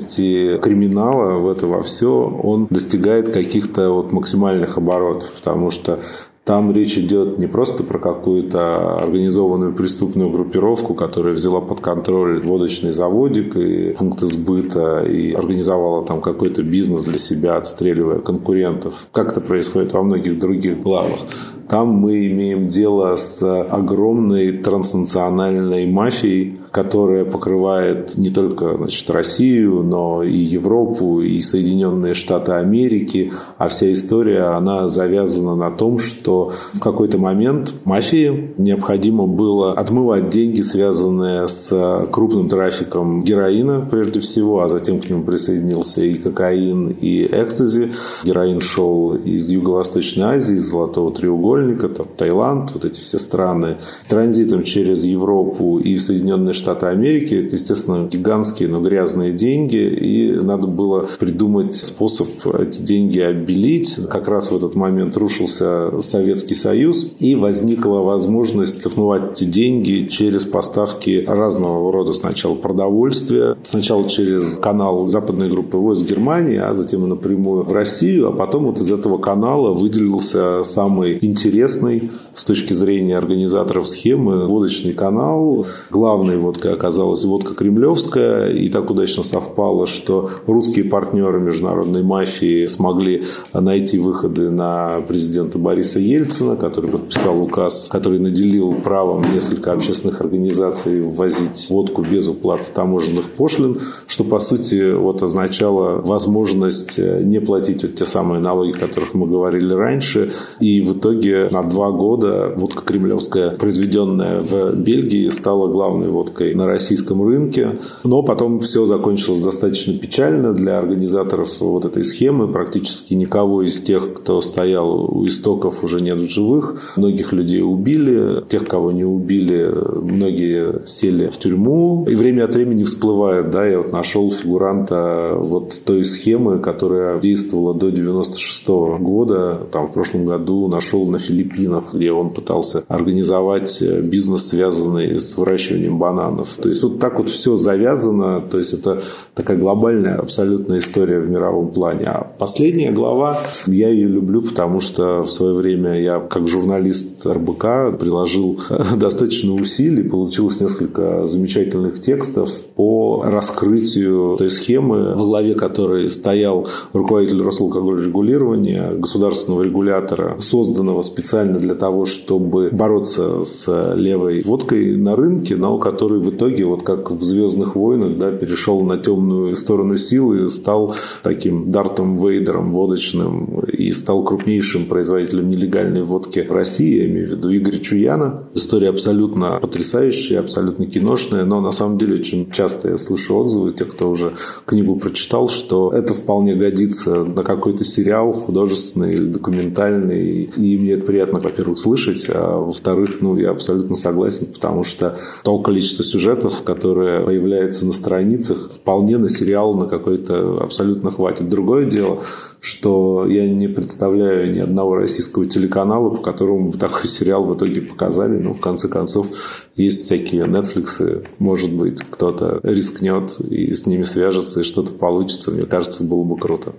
вовлеченности 0.09 0.59
криминала 0.59 1.39
в 1.39 1.49
это 1.49 1.67
во 1.67 1.81
все, 1.81 2.41
он 2.43 2.67
достигает 2.71 3.33
каких-то 3.33 3.91
вот 3.91 4.13
максимальных 4.13 4.79
оборотов, 4.79 5.33
потому 5.33 5.71
что 5.71 6.01
там 6.45 6.73
речь 6.73 6.97
идет 6.97 7.39
не 7.39 7.47
просто 7.47 7.83
про 7.83 7.99
какую-то 7.99 9.01
организованную 9.03 9.75
преступную 9.75 10.31
группировку, 10.31 10.95
которая 10.95 11.35
взяла 11.35 11.61
под 11.61 11.83
контроль 11.83 12.43
водочный 12.43 12.93
заводик 12.93 13.55
и 13.57 13.91
пункты 13.91 14.27
сбыта 14.29 15.01
и 15.01 15.35
организовала 15.35 16.07
там 16.07 16.23
какой-то 16.23 16.63
бизнес 16.63 17.05
для 17.05 17.19
себя, 17.19 17.57
отстреливая 17.57 18.21
конкурентов. 18.21 19.09
Как 19.13 19.33
это 19.33 19.43
происходит 19.43 19.93
во 19.93 20.03
многих 20.03 20.39
других 20.39 20.81
главах. 20.81 21.21
Там 21.69 21.89
мы 21.89 22.27
имеем 22.27 22.69
дело 22.69 23.17
с 23.17 23.43
огромной 23.65 24.53
транснациональной 24.53 25.87
мафией, 25.87 26.55
которая 26.71 27.25
покрывает 27.25 28.17
не 28.17 28.31
только 28.31 28.77
значит, 28.77 29.11
Россию, 29.11 29.83
но 29.83 30.23
и 30.23 30.33
Европу, 30.33 31.21
и 31.21 31.41
Соединенные 31.43 32.15
Штаты 32.15 32.53
Америки. 32.53 33.33
А 33.59 33.69
вся 33.69 33.93
история, 33.93 34.57
она 34.57 34.89
завязана 34.89 35.57
на 35.57 35.71
том, 35.71 35.99
что 35.99 36.53
в 36.73 36.81
какой-то 36.81 37.19
момент 37.19 37.75
мафии 37.85 38.55
необходимо 38.57 39.27
было 39.27 39.73
отмывать 39.73 40.31
деньги, 40.31 40.63
связанные 40.63 41.49
с 41.49 42.07
крупным 42.11 42.49
трафиком 42.49 43.23
героина, 43.23 43.87
прежде 43.91 44.21
всего, 44.21 44.63
а 44.63 44.69
затем 44.69 45.01
к 45.01 45.11
нему 45.11 45.23
присоединился 45.23 46.03
и 46.03 46.15
кокаин, 46.15 46.89
и 46.89 47.27
экстази. 47.27 47.93
Героин 48.25 48.61
шел 48.61 49.15
из 49.15 49.51
Юго-Восточной 49.51 50.37
Азии, 50.37 50.57
из 50.57 50.71
Золотого 50.71 51.13
треугольника, 51.13 51.58
треугольника, 51.59 51.89
там, 51.89 52.07
Таиланд, 52.17 52.73
вот 52.73 52.85
эти 52.85 53.01
все 53.01 53.19
страны, 53.19 53.79
транзитом 54.09 54.63
через 54.63 55.05
Европу 55.05 55.79
и 55.79 55.97
в 55.97 56.03
Соединенные 56.03 56.53
Штаты 56.53 56.87
Америки, 56.87 57.35
это, 57.35 57.57
естественно, 57.57 58.09
гигантские, 58.09 58.69
но 58.69 58.81
грязные 58.81 59.33
деньги, 59.33 59.77
и 59.77 60.33
надо 60.33 60.67
было 60.67 61.07
придумать 61.19 61.75
способ 61.75 62.29
эти 62.59 62.83
деньги 62.83 63.19
обелить. 63.21 63.97
Как 64.11 64.29
раз 64.29 64.51
в 64.51 64.57
этот 64.57 64.75
момент 64.75 65.17
рушился 65.17 66.01
Советский 66.01 66.55
Союз, 66.55 67.13
и 67.19 67.35
возникла 67.35 67.99
возможность 67.99 68.85
отмывать 68.85 69.33
эти 69.33 69.45
деньги 69.45 70.07
через 70.09 70.45
поставки 70.45 71.25
разного 71.27 71.93
рода 71.93 72.13
сначала 72.13 72.55
продовольствия, 72.55 73.57
сначала 73.65 74.09
через 74.09 74.57
канал 74.59 75.09
западной 75.09 75.49
группы 75.49 75.77
войск 75.77 76.07
Германии, 76.07 76.59
а 76.59 76.75
затем 76.75 77.09
напрямую 77.09 77.65
в 77.65 77.73
Россию, 77.73 78.29
а 78.29 78.33
потом 78.33 78.67
вот 78.67 78.81
из 78.81 78.91
этого 78.91 79.19
канала 79.19 79.73
выделился 79.73 80.63
самый 80.65 81.19
интересный 81.23 81.48
интересный 81.49 82.11
с 82.35 82.45
точки 82.45 82.75
зрения 82.75 83.17
организаторов 83.17 83.89
схемы 83.89 84.47
водочный 84.47 84.93
канал. 84.93 85.67
Главной 85.91 86.37
водкой 86.37 86.75
оказалась 86.75 87.25
водка 87.25 87.55
кремлевская. 87.55 88.51
И 88.53 88.69
так 88.69 88.91
удачно 88.91 89.23
совпало, 89.23 89.87
что 89.87 90.29
русские 90.47 90.85
партнеры 90.85 91.41
международной 91.41 92.03
мафии 92.03 92.67
смогли 92.67 93.25
найти 93.55 93.99
выходы 93.99 94.51
на 94.51 95.01
президента 95.09 95.59
Бориса 95.59 95.99
Ельцина, 95.99 96.57
который 96.57 96.91
подписал 96.91 97.43
указ, 97.43 97.89
который 97.91 98.19
наделил 98.19 98.75
правом 98.75 99.25
несколько 99.33 99.73
общественных 99.73 100.21
организаций 100.21 101.01
ввозить 101.01 101.69
водку 101.71 102.03
без 102.03 102.27
уплаты 102.27 102.65
таможенных 102.75 103.25
пошлин, 103.31 103.81
что 104.07 104.23
по 104.23 104.39
сути 104.39 104.93
вот 104.93 105.23
означало 105.23 106.03
возможность 106.03 106.99
не 106.99 107.41
платить 107.41 107.83
вот 107.85 107.95
те 107.95 108.05
самые 108.05 108.41
налоги, 108.41 108.77
о 108.77 108.79
которых 108.79 109.15
мы 109.15 109.27
говорили 109.27 109.73
раньше. 109.73 110.33
И 110.61 110.83
в 110.83 110.99
итоге 110.99 111.38
на 111.51 111.63
два 111.63 111.91
года 111.91 112.53
водка 112.57 112.83
кремлевская, 112.83 113.51
произведенная 113.51 114.41
в 114.41 114.75
Бельгии, 114.75 115.29
стала 115.29 115.69
главной 115.69 116.09
водкой 116.09 116.55
на 116.55 116.67
российском 116.67 117.23
рынке. 117.23 117.79
Но 118.05 118.23
потом 118.23 118.61
все 118.61 118.87
закончилось 118.87 119.41
достаточно 119.41 119.95
печально 119.95 120.53
для 120.53 120.79
организаторов 120.79 121.61
вот 121.61 121.85
этой 121.85 122.05
схемы. 122.05 122.49
Практически 122.49 123.15
никого 123.15 123.63
из 123.63 123.81
тех, 123.81 124.15
кто 124.15 124.41
стоял 124.41 125.05
у 125.05 125.27
истоков, 125.27 125.85
уже 125.85 126.01
нет 126.01 126.19
в 126.19 126.29
живых. 126.29 126.95
Многих 126.97 127.33
людей 127.33 127.63
убили. 127.63 128.43
Тех, 128.49 128.67
кого 128.67 128.93
не 128.93 129.05
убили, 129.05 129.73
многие 130.03 130.85
сели 130.87 131.29
в 131.29 131.39
тюрьму. 131.39 132.07
И 132.09 132.15
время 132.15 132.45
от 132.45 132.55
времени 132.55 132.85
всплывает, 132.85 133.51
да, 133.51 133.67
я 133.67 133.79
вот 133.79 133.93
нашел 133.93 134.31
фигуранта 134.31 135.37
вот 135.39 135.81
той 135.85 136.05
схемы, 136.05 136.59
которая 136.59 137.19
действовала 137.21 137.75
до 137.75 137.91
96 137.91 138.69
-го 138.69 138.99
года. 138.99 139.61
Там 139.73 139.89
в 139.89 139.93
прошлом 139.93 140.25
году 140.25 140.69
нашел 140.69 141.07
на 141.07 141.19
Филиппинах, 141.29 141.95
где 141.95 142.11
он 142.13 142.31
пытался 142.31 142.85
организовать 142.89 143.83
э, 143.83 144.01
бизнес, 144.01 144.49
связанный 144.49 145.21
с 145.21 145.37
выращиванием 145.37 145.99
бананов. 145.99 146.57
То 146.61 146.69
есть 146.69 146.83
вот 146.83 146.99
так 146.99 147.19
вот 147.19 147.29
все 147.29 147.57
завязано, 147.57 148.41
то 148.41 148.59
есть 148.59 148.73
это 148.73 149.03
такая 149.35 149.59
глобальная 149.59 150.17
абсолютная 150.17 150.79
история 150.79 151.21
в 151.21 151.29
мировом 151.29 151.69
плане. 151.69 152.07
А 152.07 152.33
последняя 152.39 152.91
глава, 152.91 153.41
я 153.67 153.89
ее 153.89 154.09
люблю, 154.09 154.43
потому 154.43 154.81
что 154.81 155.23
в 155.23 155.31
свое 155.31 155.55
время 155.55 156.01
я 156.01 156.21
как 156.21 156.49
журналист 156.49 157.27
РБК 157.27 157.99
приложил 157.99 158.61
достаточно 158.97 159.55
усилий, 159.55 160.03
получилось 160.03 160.61
несколько 160.61 161.27
замечательных 161.27 162.01
текстов 162.01 162.51
по 162.75 163.23
раскрытию 163.25 164.37
той 164.39 164.51
схемы, 164.51 165.15
во 165.15 165.25
главе 165.25 165.55
которой 165.55 166.09
стоял 166.09 166.67
руководитель 166.93 167.43
Росалкогольрегулирования, 167.43 168.93
государственного 168.93 169.63
регулятора, 169.63 170.37
созданного 170.39 171.03
специально 171.09 171.59
для 171.59 171.75
того, 171.75 172.05
чтобы 172.07 172.71
бороться 172.71 173.45
с 173.45 173.95
левой 173.95 174.43
водкой 174.43 174.97
на 174.97 175.17
рынке, 175.17 175.57
но 175.57 175.79
который 175.79 176.21
в 176.21 176.31
итоге, 176.31 176.65
вот 176.65 176.83
как 176.83 177.11
в 177.11 177.23
«Звездных 177.23 177.77
войнах», 177.77 178.19
да, 178.19 178.31
перешел 178.31 178.83
на 178.83 178.99
темную 178.99 179.57
сторону 179.57 179.97
силы 179.97 180.49
стал 180.49 180.95
таким 181.23 181.71
Дартом 181.71 182.19
Вейдером 182.19 182.73
водочным 182.73 183.61
и 183.61 183.93
стал 183.93 184.25
крупнейшим 184.25 184.87
производителем 184.87 185.49
нелегальной 185.49 186.03
водки 186.03 186.47
в 186.49 186.53
России, 186.53 186.99
я 186.99 187.07
имею 187.07 187.29
в 187.29 187.31
виду 187.31 187.51
Игорь 187.51 187.79
Чуяна. 187.81 188.45
История 188.55 188.91
абсолютно 188.91 189.59
потрясающая, 189.61 190.41
абсолютно 190.41 190.87
киношная, 190.87 191.45
но 191.45 191.61
на 191.61 191.71
самом 191.71 191.99
деле 191.99 192.17
очень 192.17 192.51
часто 192.51 192.91
я 192.91 192.99
слышу 192.99 193.37
отзывы 193.37 193.73
тех, 193.73 193.89
кто 193.89 194.11
уже 194.11 194.33
книгу 194.65 194.97
прочитал, 194.97 195.49
что 195.49 195.93
это 195.93 196.15
вполне 196.15 196.55
годится 196.55 197.25
на 197.25 197.43
какой-то 197.43 197.85
сериал 197.85 198.33
художественный 198.33 199.15
или 199.15 199.27
документальный, 199.27 200.45
и 200.45 200.79
мне 200.79 200.97
это 200.99 201.07
приятно, 201.07 201.39
во-первых, 201.39 201.79
слышать, 201.79 202.27
а 202.29 202.59
во-вторых, 202.59 203.21
ну, 203.21 203.37
я 203.37 203.51
абсолютно 203.51 203.97
согласен, 203.97 204.47
потому 204.47 204.85
что 204.85 205.19
то 205.43 205.59
количество 205.59 206.05
сюжетов, 206.05 206.63
которые 206.63 207.25
появляются 207.25 207.87
на 207.87 207.93
страницах, 207.93 208.71
вполне 208.71 209.19
на 209.19 209.29
сериал 209.29 209.75
на 209.75 209.87
какой-то 209.87 210.59
абсолютно 210.63 211.11
хватит. 211.11 211.49
Другое 211.49 211.87
дело, 211.87 212.23
что 212.61 213.27
я 213.27 213.49
не 213.49 213.69
представляю 213.69 214.53
ни 214.53 214.59
одного 214.59 214.97
российского 214.97 215.45
телеканала, 215.45 216.11
по 216.11 216.21
которому 216.21 216.71
бы 216.71 216.79
такой 216.79 217.09
сериал 217.09 217.45
в 217.45 217.57
итоге 217.57 217.81
показали. 217.81 218.37
Но 218.37 218.53
в 218.53 218.61
конце 218.61 218.89
концов 218.89 219.29
есть 219.77 220.05
всякие 220.05 220.45
Netflix, 220.45 221.25
может 221.39 221.73
быть, 221.73 222.01
кто-то 222.11 222.61
рискнет 222.63 223.39
и 223.41 223.73
с 223.73 223.87
ними 223.87 224.03
свяжется, 224.03 224.61
и 224.61 224.65
что-то 224.65 224.93
получится. 224.93 225.51
Мне 225.51 225.67
кажется, 225.67 226.03
было 226.03 226.25
бы 226.25 226.37
круто. 226.37 226.73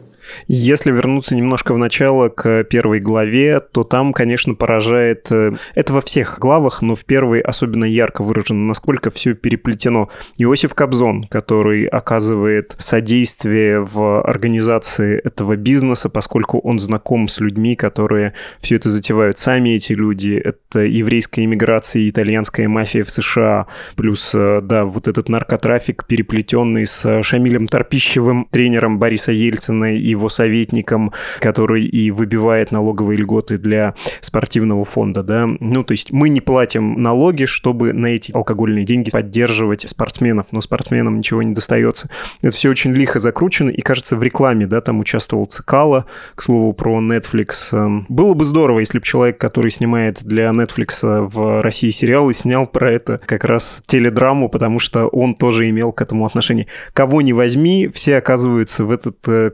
Если 0.48 0.92
вернуться 0.92 1.36
немножко 1.36 1.74
в 1.74 1.78
начало 1.78 2.30
к 2.30 2.64
первой 2.66 3.00
главе, 3.00 3.60
то 3.60 3.84
там, 3.84 4.14
конечно, 4.14 4.56
поражает... 4.56 5.28
Э, 5.32 5.54
это 5.76 5.94
во 5.94 6.02
всех 6.02 6.40
главах, 6.40 6.82
но 6.82 6.96
в 6.96 7.06
первой 7.06 7.40
особенно 7.42 7.86
ярко 7.86 8.22
выражено, 8.24 8.66
насколько 8.66 9.10
все 9.10 9.34
переплетено. 9.34 10.10
Иосиф 10.38 10.74
Кобзон, 10.74 11.26
который 11.26 11.86
оказывает 11.86 12.76
содействие 12.78 13.82
в 13.82 14.22
организации 14.22 15.20
этого 15.20 15.56
бизнеса, 15.56 16.10
поскольку 16.10 16.60
он 16.60 16.80
знаком 16.80 17.28
с 17.28 17.40
людьми, 17.40 17.76
которые 17.76 18.34
все 18.60 18.76
это 18.76 18.90
затевают. 18.90 19.38
Сами 19.38 19.70
эти 19.70 19.94
люди— 19.94 20.34
это 20.44 20.80
еврейская 20.80 21.46
иммиграция 21.46 22.10
итальянская 22.10 22.68
мафия 22.68 23.04
в 23.04 23.10
США, 23.10 23.68
плюс, 23.96 24.32
э, 24.34 24.62
да, 24.64 24.86
вот 24.86 25.08
этот 25.08 25.30
наркотрафик, 25.30 26.06
переплетенный 26.06 26.86
с 26.86 27.24
Шамилем 27.24 27.68
Торпищевым, 27.68 28.48
тренером 28.52 29.00
Бориса 29.00 29.32
Ельцина 29.32 29.96
и 29.96 30.09
его 30.10 30.30
советником, 30.30 31.12
который 31.40 31.86
и 31.86 32.12
выбивает 32.12 32.72
налоговые 32.72 33.18
льготы 33.18 33.58
для 33.58 33.96
спортивного 34.22 34.86
фонда, 34.86 35.24
да. 35.24 35.48
Ну, 35.60 35.84
то 35.84 35.92
есть 35.92 36.12
мы 36.12 36.30
не 36.30 36.42
платим 36.42 37.02
налоги, 37.02 37.46
чтобы 37.46 37.94
на 37.94 38.08
эти 38.08 38.32
алкогольные 38.32 38.86
деньги 38.86 39.10
поддерживать 39.12 39.88
спортсменов, 39.88 40.48
но 40.52 40.62
спортсменам 40.62 41.18
ничего 41.18 41.44
не 41.44 41.54
достается. 41.54 42.10
Это 42.42 42.56
все 42.56 42.70
очень 42.70 42.94
лихо 42.94 43.20
закручено, 43.20 43.70
и, 43.70 43.82
кажется, 43.82 44.16
в 44.16 44.24
рекламе, 44.24 44.68
да, 44.68 44.82
там 44.82 45.00
участвовал 45.00 45.46
Цикало, 45.46 46.06
к 46.36 46.42
слову, 46.42 46.74
про 46.74 47.00
Netflix. 47.02 47.70
Эм, 47.72 48.06
было 48.10 48.34
бы 48.34 48.46
здорово, 48.46 48.80
если 48.80 49.00
бы 49.00 49.06
человек, 49.06 49.38
который 49.38 49.72
снимает 49.72 50.24
для 50.24 50.50
Netflix 50.50 51.00
в 51.02 51.62
России 51.62 51.90
сериалы, 51.90 52.34
снял 52.34 52.68
про 52.68 52.92
это 52.92 53.20
как 53.26 53.44
раз 53.46 53.84
теледраму, 53.86 54.50
потому 54.50 54.80
что 54.80 55.08
он 55.08 55.36
тоже 55.36 55.70
имел 55.70 55.92
к 55.92 56.02
этому 56.02 56.26
отношение. 56.26 56.68
Кого 56.94 57.22
не 57.22 57.34
возьми, 57.34 57.90
все 57.94 58.18
оказываются 58.18 58.86
в 58.86 58.92
этот 58.92 59.18
э, 59.28 59.50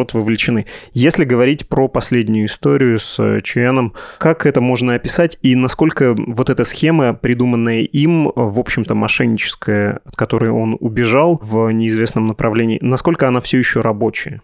круговорот 0.00 0.14
вовлечены. 0.14 0.66
Если 0.92 1.24
говорить 1.24 1.68
про 1.68 1.88
последнюю 1.88 2.46
историю 2.46 2.98
с 2.98 3.18
э, 3.18 3.40
Чуяном, 3.42 3.92
как 4.18 4.46
это 4.46 4.60
можно 4.60 4.94
описать 4.94 5.38
и 5.42 5.54
насколько 5.54 6.14
вот 6.16 6.50
эта 6.50 6.64
схема, 6.64 7.14
придуманная 7.14 7.82
им, 7.82 8.30
в 8.34 8.58
общем-то, 8.58 8.94
мошенническая, 8.94 10.00
от 10.04 10.16
которой 10.16 10.50
он 10.50 10.76
убежал 10.80 11.38
в 11.42 11.70
неизвестном 11.70 12.26
направлении, 12.26 12.78
насколько 12.80 13.28
она 13.28 13.40
все 13.40 13.58
еще 13.58 13.80
рабочая? 13.80 14.42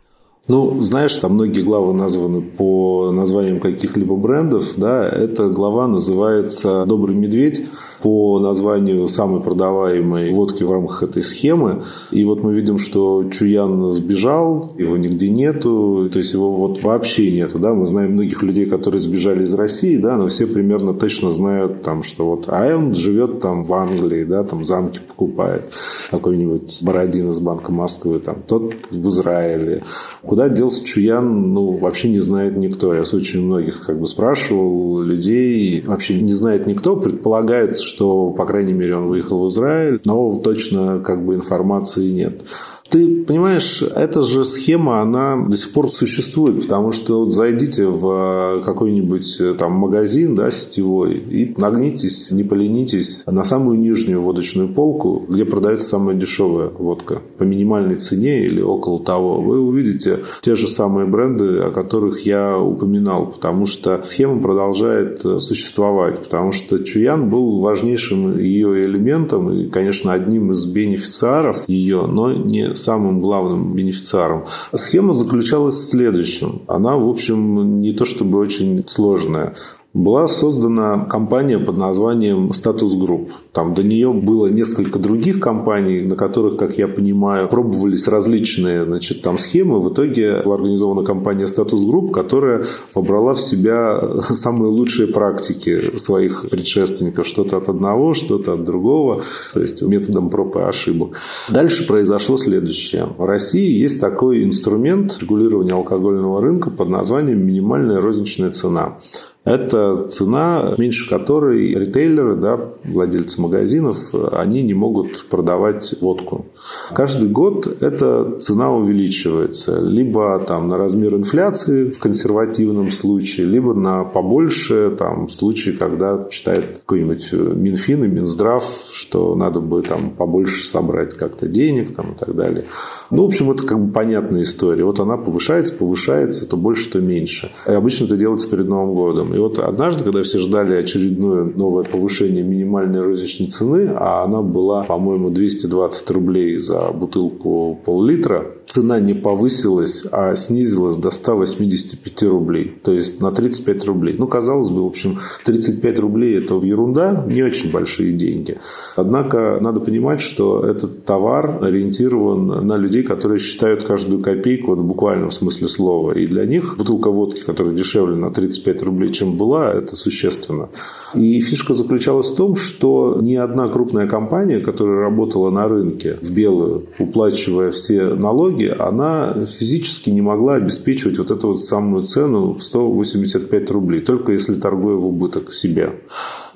Ну, 0.48 0.80
знаешь, 0.80 1.14
там 1.16 1.32
многие 1.34 1.62
главы 1.62 1.92
названы 1.92 2.40
по 2.40 3.10
названиям 3.10 3.58
каких-либо 3.58 4.14
брендов, 4.14 4.74
да, 4.76 5.08
эта 5.08 5.48
глава 5.48 5.88
называется 5.88 6.84
«Добрый 6.86 7.16
медведь», 7.16 7.66
по 8.02 8.38
названию 8.40 9.08
самой 9.08 9.40
продаваемой 9.40 10.30
водки 10.32 10.62
в 10.62 10.72
рамках 10.72 11.02
этой 11.02 11.22
схемы. 11.22 11.84
И 12.10 12.24
вот 12.24 12.42
мы 12.42 12.54
видим, 12.54 12.78
что 12.78 13.24
Чуян 13.30 13.92
сбежал, 13.92 14.72
его 14.76 14.96
нигде 14.96 15.28
нету, 15.28 16.08
то 16.12 16.18
есть 16.18 16.32
его 16.32 16.52
вот 16.52 16.82
вообще 16.82 17.30
нету. 17.30 17.58
Да? 17.58 17.74
Мы 17.74 17.86
знаем 17.86 18.12
многих 18.12 18.42
людей, 18.42 18.66
которые 18.66 19.00
сбежали 19.00 19.44
из 19.44 19.54
России, 19.54 19.96
да, 19.96 20.16
но 20.16 20.28
все 20.28 20.46
примерно 20.46 20.94
точно 20.94 21.30
знают, 21.30 21.82
там, 21.82 22.02
что 22.02 22.26
вот, 22.26 22.46
а 22.48 22.76
он 22.76 22.94
живет 22.94 23.40
там 23.40 23.62
в 23.62 23.72
Англии, 23.72 24.24
да, 24.24 24.44
там 24.44 24.64
замки 24.64 25.00
покупает, 25.00 25.72
какой-нибудь 26.10 26.80
Бородин 26.82 27.30
из 27.30 27.38
Банка 27.38 27.72
Москвы, 27.72 28.18
там, 28.20 28.36
тот 28.46 28.72
в 28.90 29.08
Израиле. 29.08 29.82
Куда 30.22 30.48
делся 30.48 30.84
Чуян, 30.84 31.52
ну, 31.52 31.72
вообще 31.76 32.08
не 32.08 32.20
знает 32.20 32.56
никто. 32.56 32.94
Я 32.94 33.04
с 33.04 33.14
очень 33.14 33.42
многих 33.42 33.84
как 33.86 34.00
бы 34.00 34.06
спрашивал 34.06 35.00
людей, 35.00 35.82
вообще 35.86 36.20
не 36.20 36.32
знает 36.32 36.66
никто, 36.66 36.96
предполагает, 36.96 37.78
что, 37.86 38.30
по 38.30 38.44
крайней 38.44 38.72
мере, 38.72 38.96
он 38.96 39.08
выехал 39.08 39.44
в 39.44 39.48
Израиль, 39.48 40.00
но 40.04 40.38
точно 40.38 40.98
как 40.98 41.24
бы 41.24 41.34
информации 41.34 42.10
нет. 42.10 42.42
Ты 42.90 43.24
понимаешь, 43.24 43.82
эта 43.82 44.22
же 44.22 44.44
схема, 44.44 45.00
она 45.00 45.44
до 45.44 45.56
сих 45.56 45.72
пор 45.72 45.90
существует, 45.90 46.62
потому 46.62 46.92
что 46.92 47.24
вот 47.24 47.34
зайдите 47.34 47.86
в 47.86 48.62
какой-нибудь 48.64 49.40
э, 49.40 49.54
там 49.54 49.72
магазин 49.72 50.36
да, 50.36 50.50
сетевой 50.50 51.14
и 51.14 51.54
нагнитесь, 51.56 52.30
не 52.30 52.44
поленитесь 52.44 53.24
на 53.26 53.44
самую 53.44 53.78
нижнюю 53.78 54.22
водочную 54.22 54.68
полку, 54.68 55.24
где 55.28 55.44
продается 55.44 55.88
самая 55.88 56.14
дешевая 56.14 56.68
водка 56.68 57.22
по 57.38 57.42
минимальной 57.42 57.96
цене 57.96 58.44
или 58.44 58.60
около 58.60 59.02
того. 59.02 59.40
Вы 59.40 59.60
увидите 59.60 60.20
те 60.42 60.54
же 60.54 60.68
самые 60.68 61.06
бренды, 61.06 61.58
о 61.58 61.70
которых 61.70 62.20
я 62.20 62.58
упоминал, 62.58 63.26
потому 63.26 63.66
что 63.66 64.02
схема 64.06 64.40
продолжает 64.40 65.24
э, 65.24 65.40
существовать, 65.40 66.20
потому 66.20 66.52
что 66.52 66.78
Чуян 66.78 67.28
был 67.28 67.60
важнейшим 67.60 68.38
ее 68.38 68.84
элементом 68.84 69.52
и, 69.52 69.68
конечно, 69.68 70.12
одним 70.12 70.52
из 70.52 70.64
бенефициаров 70.66 71.68
ее, 71.68 72.06
но 72.06 72.32
не 72.32 72.75
самым 72.76 73.20
главным 73.20 73.74
бенефициаром. 73.74 74.44
Схема 74.74 75.14
заключалась 75.14 75.74
в 75.74 75.90
следующем. 75.90 76.62
Она, 76.66 76.96
в 76.96 77.08
общем, 77.08 77.80
не 77.80 77.92
то 77.92 78.04
чтобы 78.04 78.38
очень 78.38 78.86
сложная 78.86 79.54
была 79.96 80.28
создана 80.28 81.06
компания 81.06 81.58
под 81.58 81.78
названием 81.78 82.52
«Статус 82.52 82.94
Групп». 82.94 83.30
Там 83.52 83.72
до 83.72 83.82
нее 83.82 84.12
было 84.12 84.46
несколько 84.46 84.98
других 84.98 85.40
компаний, 85.40 86.02
на 86.02 86.16
которых, 86.16 86.58
как 86.58 86.76
я 86.76 86.86
понимаю, 86.86 87.48
пробовались 87.48 88.06
различные 88.06 88.84
значит, 88.84 89.22
там 89.22 89.38
схемы. 89.38 89.80
В 89.80 89.92
итоге 89.92 90.42
была 90.42 90.56
организована 90.56 91.02
компания 91.02 91.46
«Статус 91.46 91.82
Групп», 91.82 92.12
которая 92.12 92.66
вобрала 92.94 93.32
в 93.32 93.40
себя 93.40 93.98
самые 94.22 94.70
лучшие 94.70 95.08
практики 95.08 95.96
своих 95.96 96.50
предшественников. 96.50 97.26
Что-то 97.26 97.56
от 97.56 97.70
одного, 97.70 98.12
что-то 98.12 98.52
от 98.52 98.64
другого. 98.64 99.22
То 99.54 99.62
есть 99.62 99.80
методом 99.80 100.28
проб 100.28 100.56
и 100.56 100.60
ошибок. 100.60 101.18
Дальше 101.48 101.86
произошло 101.86 102.36
следующее. 102.36 103.08
В 103.16 103.24
России 103.24 103.72
есть 103.72 103.98
такой 103.98 104.44
инструмент 104.44 105.16
регулирования 105.20 105.72
алкогольного 105.72 106.42
рынка 106.42 106.68
под 106.68 106.90
названием 106.90 107.46
«минимальная 107.46 108.00
розничная 108.00 108.50
цена». 108.50 108.98
Это 109.46 110.08
цена, 110.08 110.74
меньше 110.76 111.08
которой 111.08 111.72
ритейлеры, 111.72 112.34
да, 112.34 112.58
владельцы 112.82 113.40
магазинов, 113.40 114.12
они 114.32 114.64
не 114.64 114.74
могут 114.74 115.26
продавать 115.26 115.94
водку. 116.00 116.46
Каждый 116.92 117.30
год 117.30 117.80
эта 117.80 118.40
цена 118.40 118.72
увеличивается. 118.72 119.78
Либо 119.80 120.40
там, 120.40 120.68
на 120.68 120.76
размер 120.76 121.14
инфляции 121.14 121.90
в 121.90 122.00
консервативном 122.00 122.90
случае, 122.90 123.46
либо 123.46 123.72
на 123.72 124.02
побольше 124.02 124.90
там, 124.98 125.28
в 125.28 125.32
случае, 125.32 125.76
когда 125.76 126.26
считает 126.28 126.78
какой-нибудь 126.78 127.32
Минфин 127.32 128.02
и 128.02 128.08
Минздрав, 128.08 128.64
что 128.90 129.36
надо 129.36 129.60
бы 129.60 129.82
там 129.82 130.10
побольше 130.10 130.66
собрать 130.66 131.14
как-то 131.14 131.46
денег 131.46 131.94
там, 131.94 132.14
и 132.14 132.18
так 132.18 132.34
далее. 132.34 132.64
Ну, 133.10 133.22
в 133.22 133.26
общем, 133.26 133.50
это 133.50 133.64
как 133.64 133.78
бы 133.78 133.92
понятная 133.92 134.42
история. 134.42 134.84
Вот 134.84 135.00
она 135.00 135.16
повышается, 135.16 135.74
повышается, 135.74 136.46
то 136.46 136.56
больше, 136.56 136.90
то 136.90 137.00
меньше. 137.00 137.52
И 137.66 137.70
обычно 137.70 138.04
это 138.04 138.16
делается 138.16 138.48
перед 138.48 138.68
Новым 138.68 138.94
годом. 138.94 139.34
И 139.34 139.38
вот 139.38 139.58
однажды, 139.58 140.04
когда 140.04 140.22
все 140.22 140.38
ждали 140.38 140.74
очередное 140.74 141.44
новое 141.44 141.84
повышение 141.84 142.42
минимальной 142.42 143.00
розничной 143.02 143.48
цены, 143.48 143.92
а 143.94 144.24
она 144.24 144.42
была, 144.42 144.82
по-моему, 144.84 145.30
220 145.30 146.10
рублей 146.10 146.58
за 146.58 146.90
бутылку 146.90 147.78
пол-литра, 147.84 148.46
цена 148.66 149.00
не 149.00 149.14
повысилась, 149.14 150.04
а 150.10 150.34
снизилась 150.34 150.96
до 150.96 151.10
185 151.10 152.22
рублей. 152.24 152.74
То 152.82 152.92
есть 152.92 153.20
на 153.20 153.30
35 153.30 153.84
рублей. 153.86 154.16
Ну, 154.18 154.26
казалось 154.26 154.70
бы, 154.70 154.82
в 154.82 154.86
общем, 154.86 155.18
35 155.44 155.98
рублей– 156.00 156.38
это 156.38 156.54
ерунда, 156.56 157.24
не 157.28 157.42
очень 157.42 157.70
большие 157.70 158.12
деньги. 158.12 158.58
Однако 158.96 159.58
надо 159.60 159.80
понимать, 159.80 160.20
что 160.20 160.64
этот 160.64 161.04
товар 161.04 161.58
ориентирован 161.62 162.66
на 162.66 162.76
людей, 162.76 162.95
которые 163.02 163.38
считают 163.38 163.84
каждую 163.84 164.22
копейку 164.22 164.70
вот, 164.70 164.78
в 164.78 164.84
буквальном 164.84 165.30
смысле 165.30 165.68
слова. 165.68 166.12
И 166.12 166.26
для 166.26 166.44
них 166.44 166.76
бутылка 166.76 167.10
водки, 167.10 167.42
которая 167.44 167.74
дешевле 167.74 168.16
на 168.16 168.30
35 168.30 168.82
рублей, 168.82 169.12
чем 169.12 169.36
была, 169.36 169.72
это 169.72 169.96
существенно. 169.96 170.68
И 171.14 171.40
фишка 171.40 171.74
заключалась 171.74 172.30
в 172.30 172.36
том, 172.36 172.56
что 172.56 173.18
ни 173.20 173.34
одна 173.34 173.68
крупная 173.68 174.06
компания, 174.06 174.60
которая 174.60 175.00
работала 175.00 175.50
на 175.50 175.68
рынке 175.68 176.18
в 176.20 176.30
белую, 176.30 176.86
уплачивая 176.98 177.70
все 177.70 178.14
налоги, 178.14 178.74
она 178.78 179.34
физически 179.58 180.10
не 180.10 180.20
могла 180.20 180.54
обеспечивать 180.54 181.18
вот 181.18 181.30
эту 181.30 181.48
вот 181.48 181.64
самую 181.64 182.04
цену 182.04 182.52
в 182.52 182.62
185 182.62 183.70
рублей, 183.70 184.00
только 184.00 184.32
если 184.32 184.54
торгуя 184.54 184.96
в 184.96 185.06
убыток 185.06 185.52
себе. 185.52 185.92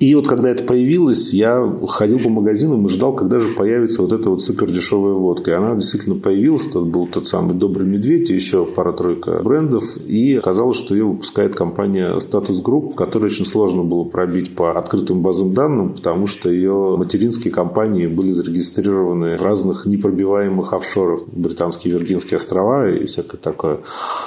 И 0.01 0.15
вот 0.15 0.27
когда 0.27 0.49
это 0.49 0.63
появилось, 0.63 1.31
я 1.31 1.63
ходил 1.87 2.17
по 2.17 2.29
магазинам 2.29 2.87
и 2.87 2.89
ждал, 2.89 3.13
когда 3.13 3.39
же 3.39 3.49
появится 3.49 4.01
вот 4.01 4.11
эта 4.11 4.31
вот 4.31 4.41
супер 4.41 4.71
дешевая 4.71 5.13
водка. 5.13 5.51
И 5.51 5.53
она 5.53 5.75
действительно 5.75 6.15
появилась. 6.15 6.30
Тот 6.71 6.85
был 6.85 7.07
тот 7.07 7.27
самый 7.27 7.55
Добрый 7.55 7.87
Медведь 7.87 8.29
и 8.29 8.33
еще 8.33 8.65
пара-тройка 8.65 9.41
брендов. 9.43 9.97
И 9.97 10.35
оказалось, 10.35 10.77
что 10.77 10.95
ее 10.95 11.05
выпускает 11.05 11.55
компания 11.55 12.17
Status 12.17 12.63
Group, 12.63 12.95
которую 12.95 13.29
очень 13.29 13.45
сложно 13.45 13.83
было 13.83 14.03
пробить 14.03 14.55
по 14.55 14.77
открытым 14.77 15.21
базам 15.21 15.53
данным, 15.53 15.93
потому 15.93 16.27
что 16.27 16.49
ее 16.49 16.95
материнские 16.97 17.53
компании 17.53 18.07
были 18.07 18.31
зарегистрированы 18.31 19.37
в 19.37 19.41
разных 19.41 19.85
непробиваемых 19.85 20.73
офшорах. 20.73 21.21
Британские 21.27 21.93
Виргинские 21.93 22.37
острова 22.37 22.89
и 22.89 23.05
всякое 23.05 23.37
такое. 23.37 23.79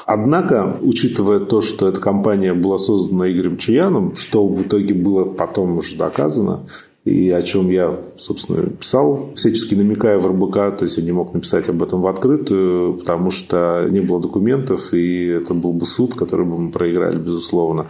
Однако, 0.06 0.76
учитывая 0.82 1.40
то, 1.40 1.60
что 1.60 1.88
эта 1.88 2.00
компания 2.00 2.54
была 2.54 2.78
создана 2.78 3.30
Игорем 3.30 3.56
Чуяном, 3.56 4.14
что 4.14 4.46
в 4.46 4.62
итоге 4.62 4.94
было 4.94 5.24
потом 5.24 5.78
уже 5.78 5.96
доказано, 5.96 6.66
и 7.04 7.30
о 7.30 7.42
чем 7.42 7.68
я, 7.68 8.00
собственно, 8.16 8.66
писал, 8.70 9.30
всячески 9.34 9.74
намекая 9.74 10.18
в 10.18 10.26
РБК, 10.26 10.78
то 10.78 10.84
есть 10.84 10.96
я 10.96 11.02
не 11.02 11.12
мог 11.12 11.34
написать 11.34 11.68
об 11.68 11.82
этом 11.82 12.00
в 12.00 12.06
открытую, 12.06 12.94
потому 12.94 13.30
что 13.30 13.86
не 13.90 14.00
было 14.00 14.20
документов, 14.20 14.94
и 14.94 15.26
это 15.26 15.52
был 15.52 15.74
бы 15.74 15.84
суд, 15.84 16.14
который 16.14 16.46
бы 16.46 16.56
мы 16.56 16.70
проиграли, 16.70 17.18
безусловно. 17.18 17.88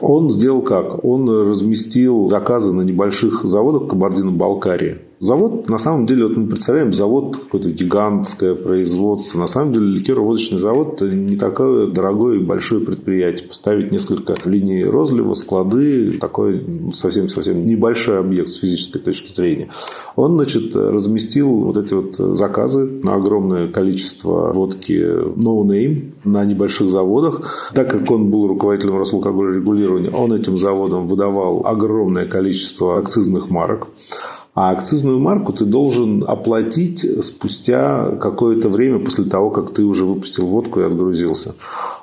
Он 0.00 0.30
сделал 0.30 0.60
как? 0.60 1.04
Он 1.04 1.28
разместил 1.48 2.28
заказы 2.28 2.74
на 2.74 2.82
небольших 2.82 3.44
заводах 3.44 3.88
Кабардино-Балкарии 3.88 4.98
Завод, 5.20 5.68
на 5.68 5.76
самом 5.76 6.06
деле, 6.06 6.28
вот 6.28 6.36
мы 6.38 6.46
представляем 6.46 6.94
завод, 6.94 7.36
какое-то 7.36 7.70
гигантское 7.70 8.54
производство. 8.54 9.38
На 9.38 9.46
самом 9.46 9.74
деле, 9.74 9.84
ликероводочный 9.84 10.58
завод– 10.58 10.98
не 11.02 11.36
такое 11.36 11.88
дорогое 11.88 12.38
и 12.38 12.42
большое 12.42 12.80
предприятие. 12.80 13.46
Поставить 13.46 13.92
несколько 13.92 14.34
линий 14.46 14.82
розлива, 14.82 15.34
склады– 15.34 16.12
такой 16.20 16.64
совсем-совсем 16.94 17.66
небольшой 17.66 18.18
объект 18.18 18.48
с 18.48 18.60
физической 18.60 18.98
точки 18.98 19.34
зрения. 19.34 19.68
Он, 20.16 20.36
значит, 20.36 20.74
разместил 20.74 21.50
вот 21.50 21.76
эти 21.76 21.92
вот 21.92 22.16
заказы 22.16 22.86
на 23.02 23.16
огромное 23.16 23.68
количество 23.68 24.54
водки 24.54 24.94
no 25.36 25.62
name 25.66 26.12
на 26.24 26.46
небольших 26.46 26.88
заводах. 26.88 27.72
Так 27.74 27.90
как 27.90 28.10
он 28.10 28.30
был 28.30 28.48
руководителем 28.48 28.96
Росалкогольного 28.96 29.54
регулирования, 29.54 30.08
он 30.08 30.32
этим 30.32 30.56
заводом 30.56 31.06
выдавал 31.06 31.66
огромное 31.66 32.24
количество 32.24 32.96
акцизных 32.96 33.50
марок. 33.50 33.88
А 34.52 34.70
акцизную 34.72 35.20
марку 35.20 35.52
ты 35.52 35.64
должен 35.64 36.24
оплатить 36.26 37.06
спустя 37.24 38.16
какое-то 38.20 38.68
время 38.68 38.98
после 38.98 39.24
того, 39.24 39.50
как 39.50 39.72
ты 39.72 39.84
уже 39.84 40.04
выпустил 40.04 40.46
водку 40.46 40.80
и 40.80 40.84
отгрузился. 40.84 41.54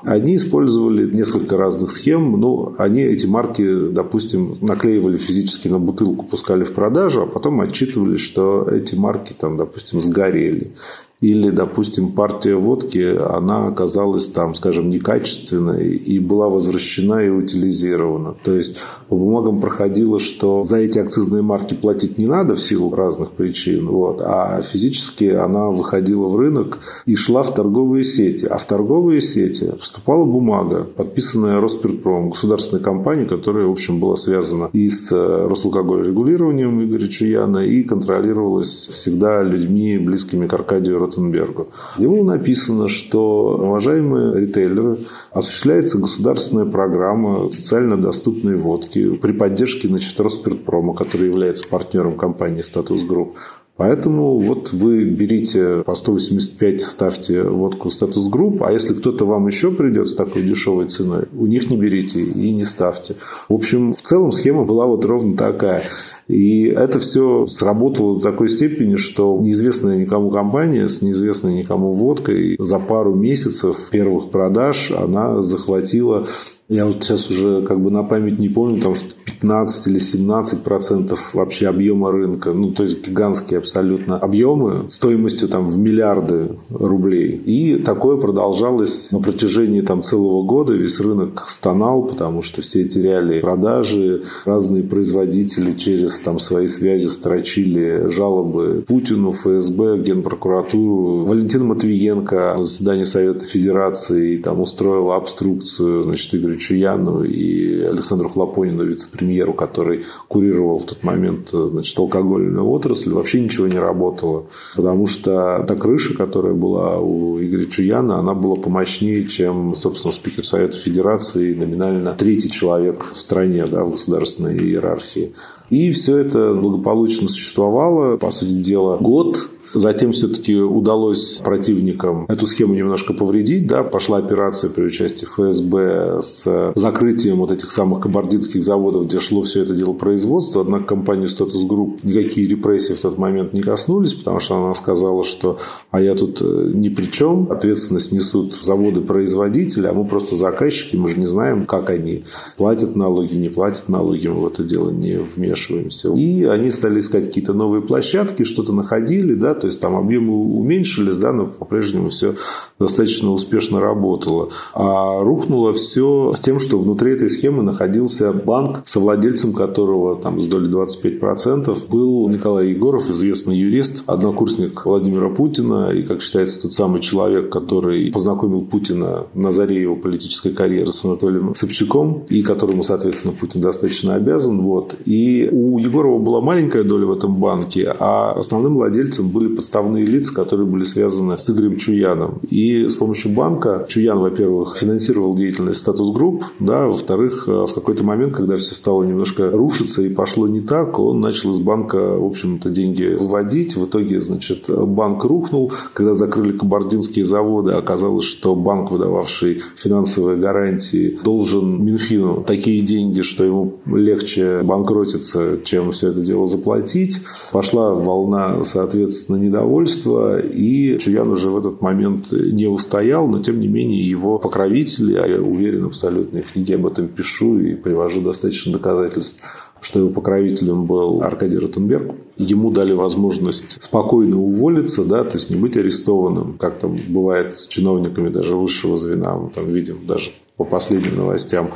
Они 0.04 0.38
использовали 0.38 1.14
несколько 1.14 1.58
разных 1.58 1.92
схем. 1.92 2.40
Ну, 2.40 2.74
они 2.78 3.02
эти 3.02 3.26
марки, 3.26 3.90
допустим, 3.90 4.56
наклеивали 4.62 5.18
физически 5.18 5.68
на 5.68 5.78
бутылку, 5.78 6.26
пускали 6.26 6.64
в 6.64 6.74
продажу, 6.74 7.24
а 7.24 7.26
потом 7.26 7.60
отчитывали, 7.60 8.16
что 8.16 8.66
эти 8.72 8.96
марки, 8.96 9.34
там, 9.34 9.58
допустим, 9.58 10.00
сгорели. 10.00 10.72
Или, 11.20 11.50
допустим, 11.50 12.12
партия 12.12 12.56
водки, 12.56 13.18
она 13.18 13.68
оказалась 13.68 14.28
там, 14.28 14.54
скажем, 14.54 14.90
некачественной 14.90 15.96
и 15.96 16.20
была 16.20 16.48
возвращена 16.48 17.26
и 17.26 17.30
утилизирована. 17.30 18.36
То 18.44 18.54
есть 18.54 18.78
по 19.10 19.16
бумагам 19.16 19.60
проходило, 19.60 20.20
что 20.20 20.62
за 20.62 20.78
эти 20.78 21.00
акцизные 21.00 21.42
марки 21.42 21.74
платить 21.74 22.20
не 22.20 22.28
надо 22.28 22.56
в 22.56 22.60
силу 22.60 22.94
разных 22.94 23.32
причин, 23.32 23.88
вот, 23.88 24.22
а 24.22 24.62
физически 24.62 25.26
она 25.26 25.70
выходила 25.70 26.28
в 26.28 26.36
рынок 26.36 26.78
и 27.08 27.16
шла 27.16 27.42
в 27.42 27.52
торговые 27.52 28.04
сети. 28.04 28.46
А 28.46 28.58
в 28.58 28.66
торговые 28.66 29.22
сети 29.22 29.72
вступала 29.80 30.24
бумага, 30.24 30.84
подписанная 30.84 31.60
Росспиртпромом, 31.60 32.30
государственной 32.30 32.84
компанией, 32.84 33.28
которая, 33.28 33.66
в 33.66 33.72
общем, 33.72 34.00
была 34.00 34.18
связана 34.18 34.70
и 34.72 34.88
с 34.88 35.12
э, 35.12 35.48
Росалкогольрегулированием 35.50 36.84
Игоря 36.84 37.08
Чуяна, 37.08 37.66
и 37.66 37.82
контролировалась 37.82 38.88
всегда 38.92 39.42
людьми, 39.42 39.98
близкими 39.98 40.46
к 40.46 40.54
Аркадию 40.54 41.07
Ротенбергу. 41.08 41.67
Было 41.98 42.24
написано, 42.24 42.88
что, 42.88 43.58
уважаемые 43.60 44.39
ритейлеры, 44.39 45.00
осуществляется 45.32 45.98
государственная 45.98 46.65
программа 46.65 47.50
социально 47.50 47.98
доступной 47.98 48.56
водки 48.56 49.15
при 49.15 49.32
поддержке 49.32 49.88
значит, 49.88 50.20
Росспиртпрома, 50.20 50.94
который 50.93 51.28
является 51.28 51.67
партнером 51.67 52.15
компании 52.15 52.62
«Статус 52.62 53.04
Групп». 53.04 53.38
Поэтому 53.78 54.39
вот 54.39 54.74
вы 54.74 55.04
берите 55.04 55.84
по 55.86 55.93
185, 55.93 56.82
ставьте 56.82 57.43
водку 57.43 57.91
статус 57.91 58.28
групп, 58.28 58.63
а 58.63 58.72
если 58.72 58.96
кто-то 58.96 59.24
вам 59.26 59.46
еще 59.46 59.72
придет 59.72 60.10
с 60.10 60.15
такой 60.15 60.41
дешевой 60.41 60.88
ценой, 60.88 61.26
у 61.38 61.46
них 61.46 61.70
не 61.70 61.78
берите 61.78 62.24
и 62.24 62.52
не 62.52 62.65
ставьте. 62.65 63.17
В 63.48 63.54
общем, 63.54 63.93
в 63.93 64.02
целом 64.02 64.32
схема 64.32 64.65
была 64.65 64.88
вот 64.88 65.06
ровно 65.06 65.38
такая. 65.38 65.84
И 66.28 66.66
это 66.66 67.00
все 67.00 67.48
сработало 67.48 68.16
до 68.16 68.32
такой 68.32 68.50
степени, 68.50 68.96
что 68.96 69.38
неизвестная 69.42 69.98
никому 69.98 70.30
компания 70.30 70.90
с 70.90 71.02
неизвестной 71.02 71.56
никому 71.56 71.94
водкой 71.94 72.58
за 72.60 72.80
пару 72.80 73.16
месяцев 73.16 73.90
первых 73.92 74.30
продаж 74.30 74.92
она 74.92 75.42
захватила 75.42 76.26
я 76.70 76.86
вот 76.86 77.02
сейчас 77.02 77.30
уже 77.30 77.62
как 77.62 77.80
бы 77.80 77.92
на 77.92 78.04
память 78.04 78.40
не 78.40 78.50
помню, 78.50 78.82
там 78.82 78.94
что 78.94 79.08
15 79.26 79.88
или 79.88 80.00
17 80.00 80.64
процентов 80.64 81.34
вообще 81.34 81.68
объема 81.68 82.12
рынка. 82.12 82.52
Ну, 82.52 82.72
то 82.72 82.84
есть 82.84 83.08
гигантские 83.08 83.60
абсолютно 83.60 84.18
объемы 84.18 84.90
стоимостью 84.90 85.48
там 85.48 85.68
в 85.68 85.78
миллиарды 85.78 86.58
рублей. 86.70 87.42
И 87.46 87.76
такое 87.76 88.18
продолжалось 88.18 89.12
на 89.12 89.20
протяжении 89.20 89.82
там 89.82 90.04
целого 90.04 90.44
года. 90.44 90.74
Весь 90.74 91.00
рынок 91.00 91.46
стонал, 91.48 92.04
потому 92.04 92.42
что 92.42 92.62
все 92.62 92.84
теряли 92.86 93.40
продажи. 93.40 94.24
Разные 94.44 94.84
производители 94.84 95.72
через 95.72 96.20
там 96.20 96.40
свои 96.40 96.68
связи 96.68 97.08
строчили 97.08 98.10
жалобы 98.10 98.84
Путину, 98.86 99.32
ФСБ, 99.32 100.00
Генпрокуратуру. 100.00 101.26
Валентин 101.26 101.66
Матвиенко 101.66 102.56
на 102.58 102.64
заседании 102.64 103.06
Совета 103.06 103.46
Федерации 103.46 104.38
там 104.38 104.60
устроила 104.60 105.16
обструкцию, 105.16 106.04
значит, 106.04 106.34
Игорь 106.34 106.57
Чуяну 106.58 107.24
и 107.24 107.82
Александру 107.82 108.30
Хлопонину, 108.30 108.84
вице-премьеру, 108.84 109.54
который 109.54 110.04
курировал 110.28 110.80
в 110.80 110.86
тот 110.86 111.04
момент 111.04 111.50
значит, 111.52 111.98
алкогольную 111.98 112.67
отрасль, 112.67 113.12
вообще 113.12 113.41
ничего 113.41 113.67
не 113.67 113.80
работало. 113.80 114.46
Потому 114.76 115.08
что 115.08 115.63
та 115.67 115.76
крыша, 115.76 116.15
которая 116.15 116.54
была 116.54 117.00
у 117.00 117.41
Игоря 117.41 117.65
Чуяна, 117.65 118.20
она 118.20 118.34
была 118.34 118.56
помощнее, 118.56 119.26
чем, 119.26 119.74
собственно, 119.74 120.12
спикер 120.12 120.46
Совета 120.46 120.78
Федерации, 120.78 121.54
номинально 121.54 122.15
третий 122.17 122.52
человек 122.52 123.06
в 123.12 123.15
стране, 123.15 123.65
да, 123.65 123.84
в 123.84 123.91
государственной 123.91 124.58
иерархии. 124.58 125.34
И 125.70 125.91
все 125.91 126.17
это 126.17 126.54
благополучно 126.54 127.28
существовало, 127.28 128.17
по 128.17 128.32
сути 128.32 128.54
дела, 128.54 128.98
год 128.98 129.50
Затем 129.74 130.12
все-таки 130.12 130.56
удалось 130.56 131.42
противникам 131.44 132.26
эту 132.28 132.48
схему 132.48 132.74
немножко 132.74 133.14
повредить. 133.14 133.68
Да? 133.68 133.84
Пошла 133.84 134.18
операция 134.18 134.70
при 134.70 134.84
участии 134.84 135.26
ФСБ 135.26 136.22
с 136.22 136.74
закрытием 136.76 137.38
вот 137.38 137.52
этих 137.52 137.72
самых 137.72 138.02
кабардинских 138.02 138.64
заводов, 138.64 139.06
где 139.06 139.20
шло 139.20 139.44
все 139.44 139.64
это 139.64 139.74
дело 139.76 139.94
производства. 139.94 140.62
Однако 140.62 140.86
компанию 140.86 141.28
Status 141.28 141.68
Group 141.68 142.00
никакие 142.04 142.48
репрессии 142.48 142.94
в 142.94 143.00
тот 143.00 143.18
момент 143.18 143.54
не 143.54 143.62
коснулись, 143.62 144.14
потому 144.14 144.40
что 144.40 144.58
она 144.58 144.74
сказала, 144.74 145.24
что 145.24 145.60
а 145.92 146.02
я 146.02 146.16
тут 146.16 146.42
э, 146.42 146.72
ни 146.74 146.90
при 146.90 147.06
чем, 147.06 147.52
ответственность 147.52 148.12
несут 148.12 148.56
заводы-производители, 148.62 149.88
а 149.88 149.94
мы 149.94 150.06
просто 150.06 150.36
заказчики, 150.36 150.96
мы 150.96 151.10
же 151.10 151.20
не 151.20 151.26
знаем, 151.26 151.66
как 151.66 151.90
они 151.90 152.24
платят 152.56 152.96
налоги, 152.96 153.36
не 153.36 153.50
платят 153.50 153.90
налоги, 153.90 154.28
мы 154.28 154.42
в 154.42 154.48
это 154.48 154.64
дело 154.64 154.90
не 154.90 155.18
вмешиваемся. 155.18 156.14
И 156.14 156.44
они 156.44 156.72
стали 156.72 157.00
искать 157.00 157.26
какие-то 157.26 157.54
новые 157.54 157.82
площадки, 157.82 158.44
что-то 158.44 158.74
находили, 158.74 159.34
да, 159.34 159.54
то 159.60 159.67
есть 159.67 159.80
там 159.80 159.96
объемы 159.96 160.34
уменьшились, 160.34 161.17
да, 161.17 161.32
но 161.34 161.46
по-прежнему 161.46 162.10
все 162.10 162.36
достаточно 162.80 163.32
успешно 163.32 163.80
работало. 163.80 164.50
А 164.74 165.22
рухнуло 165.22 165.74
все 165.74 166.34
с 166.36 166.39
тем, 166.39 166.60
что 166.60 166.78
внутри 166.78 167.13
этой 167.13 167.30
схемы 167.30 167.63
находился 167.63 168.34
банк, 168.34 168.82
совладельцем 168.86 169.54
которого 169.54 170.15
там 170.15 170.39
с 170.39 170.48
долей 170.48 170.70
25% 170.70 171.89
был 171.89 172.30
Николай 172.30 172.70
Егоров, 172.70 173.10
известный 173.10 173.58
юрист, 173.58 174.04
однокурсник 174.06 174.86
Владимира 174.86 175.30
Путина 175.30 175.91
и, 175.91 176.04
как 176.04 176.22
считается, 176.22 176.62
тот 176.62 176.74
самый 176.74 177.02
человек, 177.02 177.52
который 177.52 178.12
познакомил 178.12 178.62
Путина 178.62 179.28
на 179.34 179.52
заре 179.52 179.82
его 179.82 179.96
политической 179.96 180.52
карьеры 180.52 180.91
с 180.91 181.04
Анатолием 181.04 181.56
Собчаком 181.56 182.24
и 182.30 182.41
которому, 182.41 182.84
соответственно, 182.84 183.34
Путин 183.39 183.62
достаточно 183.62 184.15
обязан. 184.15 184.62
Вот. 184.62 184.96
И 185.06 185.50
у 185.52 185.78
Егорова 185.80 186.20
была 186.20 186.41
маленькая 186.41 186.84
доля 186.84 187.06
в 187.06 187.12
этом 187.12 187.36
банке, 187.36 187.93
а 188.00 188.34
основным 188.34 188.76
владельцем 188.76 189.30
были 189.30 189.47
подставные 189.56 190.06
лица, 190.06 190.34
которые 190.34 190.68
были 190.68 190.84
связаны 190.84 191.38
с 191.38 191.50
Игорем 191.50 191.78
Чуяном. 191.78 192.40
И 192.50 192.88
с 192.88 192.96
помощью 192.96 193.32
банка 193.32 193.86
Чуян, 193.88 194.20
во-первых, 194.20 194.78
финансировал 194.78 195.36
деятельность 195.36 195.80
статус 195.80 196.12
групп, 196.12 196.44
да, 196.60 196.88
во-вторых, 196.88 197.46
э, 197.48 197.66
в 197.66 197.74
какой-то 197.74 198.04
момент, 198.04 198.36
когда 198.36 198.58
все 198.58 198.74
стало 198.74 199.04
немножко 199.04 199.50
рушиться 199.50 200.02
и 200.02 200.10
пошло 200.10 200.48
не 200.48 200.62
так, 200.62 201.00
он 201.00 201.20
начал 201.20 201.54
из 201.54 201.60
банка, 201.60 202.18
в 202.18 202.26
общем-то, 202.26 202.70
деньги 202.70 203.16
выводить. 203.18 203.76
В 203.76 203.86
итоге, 203.86 204.22
значит, 204.22 204.66
банк 204.68 205.24
рухнул. 205.24 205.72
Когда 205.94 206.14
закрыли 206.14 206.58
кабардинские 206.58 207.26
заводы, 207.26 207.72
оказалось, 207.72 208.26
что 208.26 208.56
банк, 208.56 208.92
выдававший 208.92 209.62
финансовые 209.76 210.38
гарантии, 210.38 211.18
должен 211.24 211.84
Минфину 211.84 212.44
такие 212.46 212.82
деньги, 212.82 213.22
что 213.22 213.44
ему 213.44 213.78
легче 213.86 214.62
банкротиться, 214.64 215.58
чем 215.64 215.92
все 215.92 216.10
это 216.10 216.22
дело 216.22 216.46
заплатить. 216.46 217.20
Пошла 217.52 217.94
волна, 217.94 218.64
соответственно, 218.64 219.37
недовольства, 219.38 220.39
и 220.39 220.97
Чуян 220.97 221.30
уже 221.30 221.50
в 221.50 221.58
этот 221.58 221.82
момент 221.82 222.32
не 222.32 222.67
устоял, 222.67 223.28
но 223.28 223.41
тем 223.41 223.60
не 223.60 223.67
менее 223.67 224.08
его 224.08 224.39
покровители, 224.39 225.15
а 225.15 225.28
я 225.28 225.41
уверен 225.41 225.86
абсолютно, 225.86 226.41
в 226.41 226.52
книге 226.52 226.76
об 226.76 226.88
этом 226.88 227.08
пишу 227.08 227.60
и 227.60 227.76
привожу 227.76 228.21
достаточно 228.21 228.73
доказательств, 228.73 229.41
что 229.82 230.00
его 230.00 230.10
покровителем 230.10 230.86
был 230.86 231.21
Аркадий 231.21 231.58
Ротенберг. 231.58 232.15
Ему 232.38 232.71
дали 232.71 232.93
возможность 232.93 233.82
спокойно 233.82 234.39
уволиться, 234.39 235.04
да, 235.04 235.23
то 235.23 235.36
есть 235.38 235.50
не 235.50 235.56
быть 235.56 235.78
арестованным, 235.78 236.58
как 236.58 236.80
там 236.80 236.95
бывает 237.08 237.56
с 237.56 237.67
чиновниками 237.67 238.30
даже 238.30 238.56
высшего 238.56 238.97
звена, 238.97 239.36
мы 239.36 239.50
там 239.50 239.71
видим 239.71 240.00
даже 240.08 240.32
по 240.58 240.63
последним 240.63 241.17
новостям, 241.17 241.69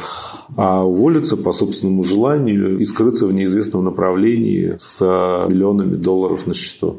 а 0.57 0.83
уволиться 0.83 1.37
по 1.37 1.51
собственному 1.53 2.03
желанию 2.03 2.79
и 2.79 2.85
скрыться 2.85 3.27
в 3.27 3.33
неизвестном 3.33 3.85
направлении 3.85 4.75
с 4.79 4.99
миллионами 5.47 5.95
долларов 5.95 6.47
на 6.47 6.55
счету. 6.55 6.97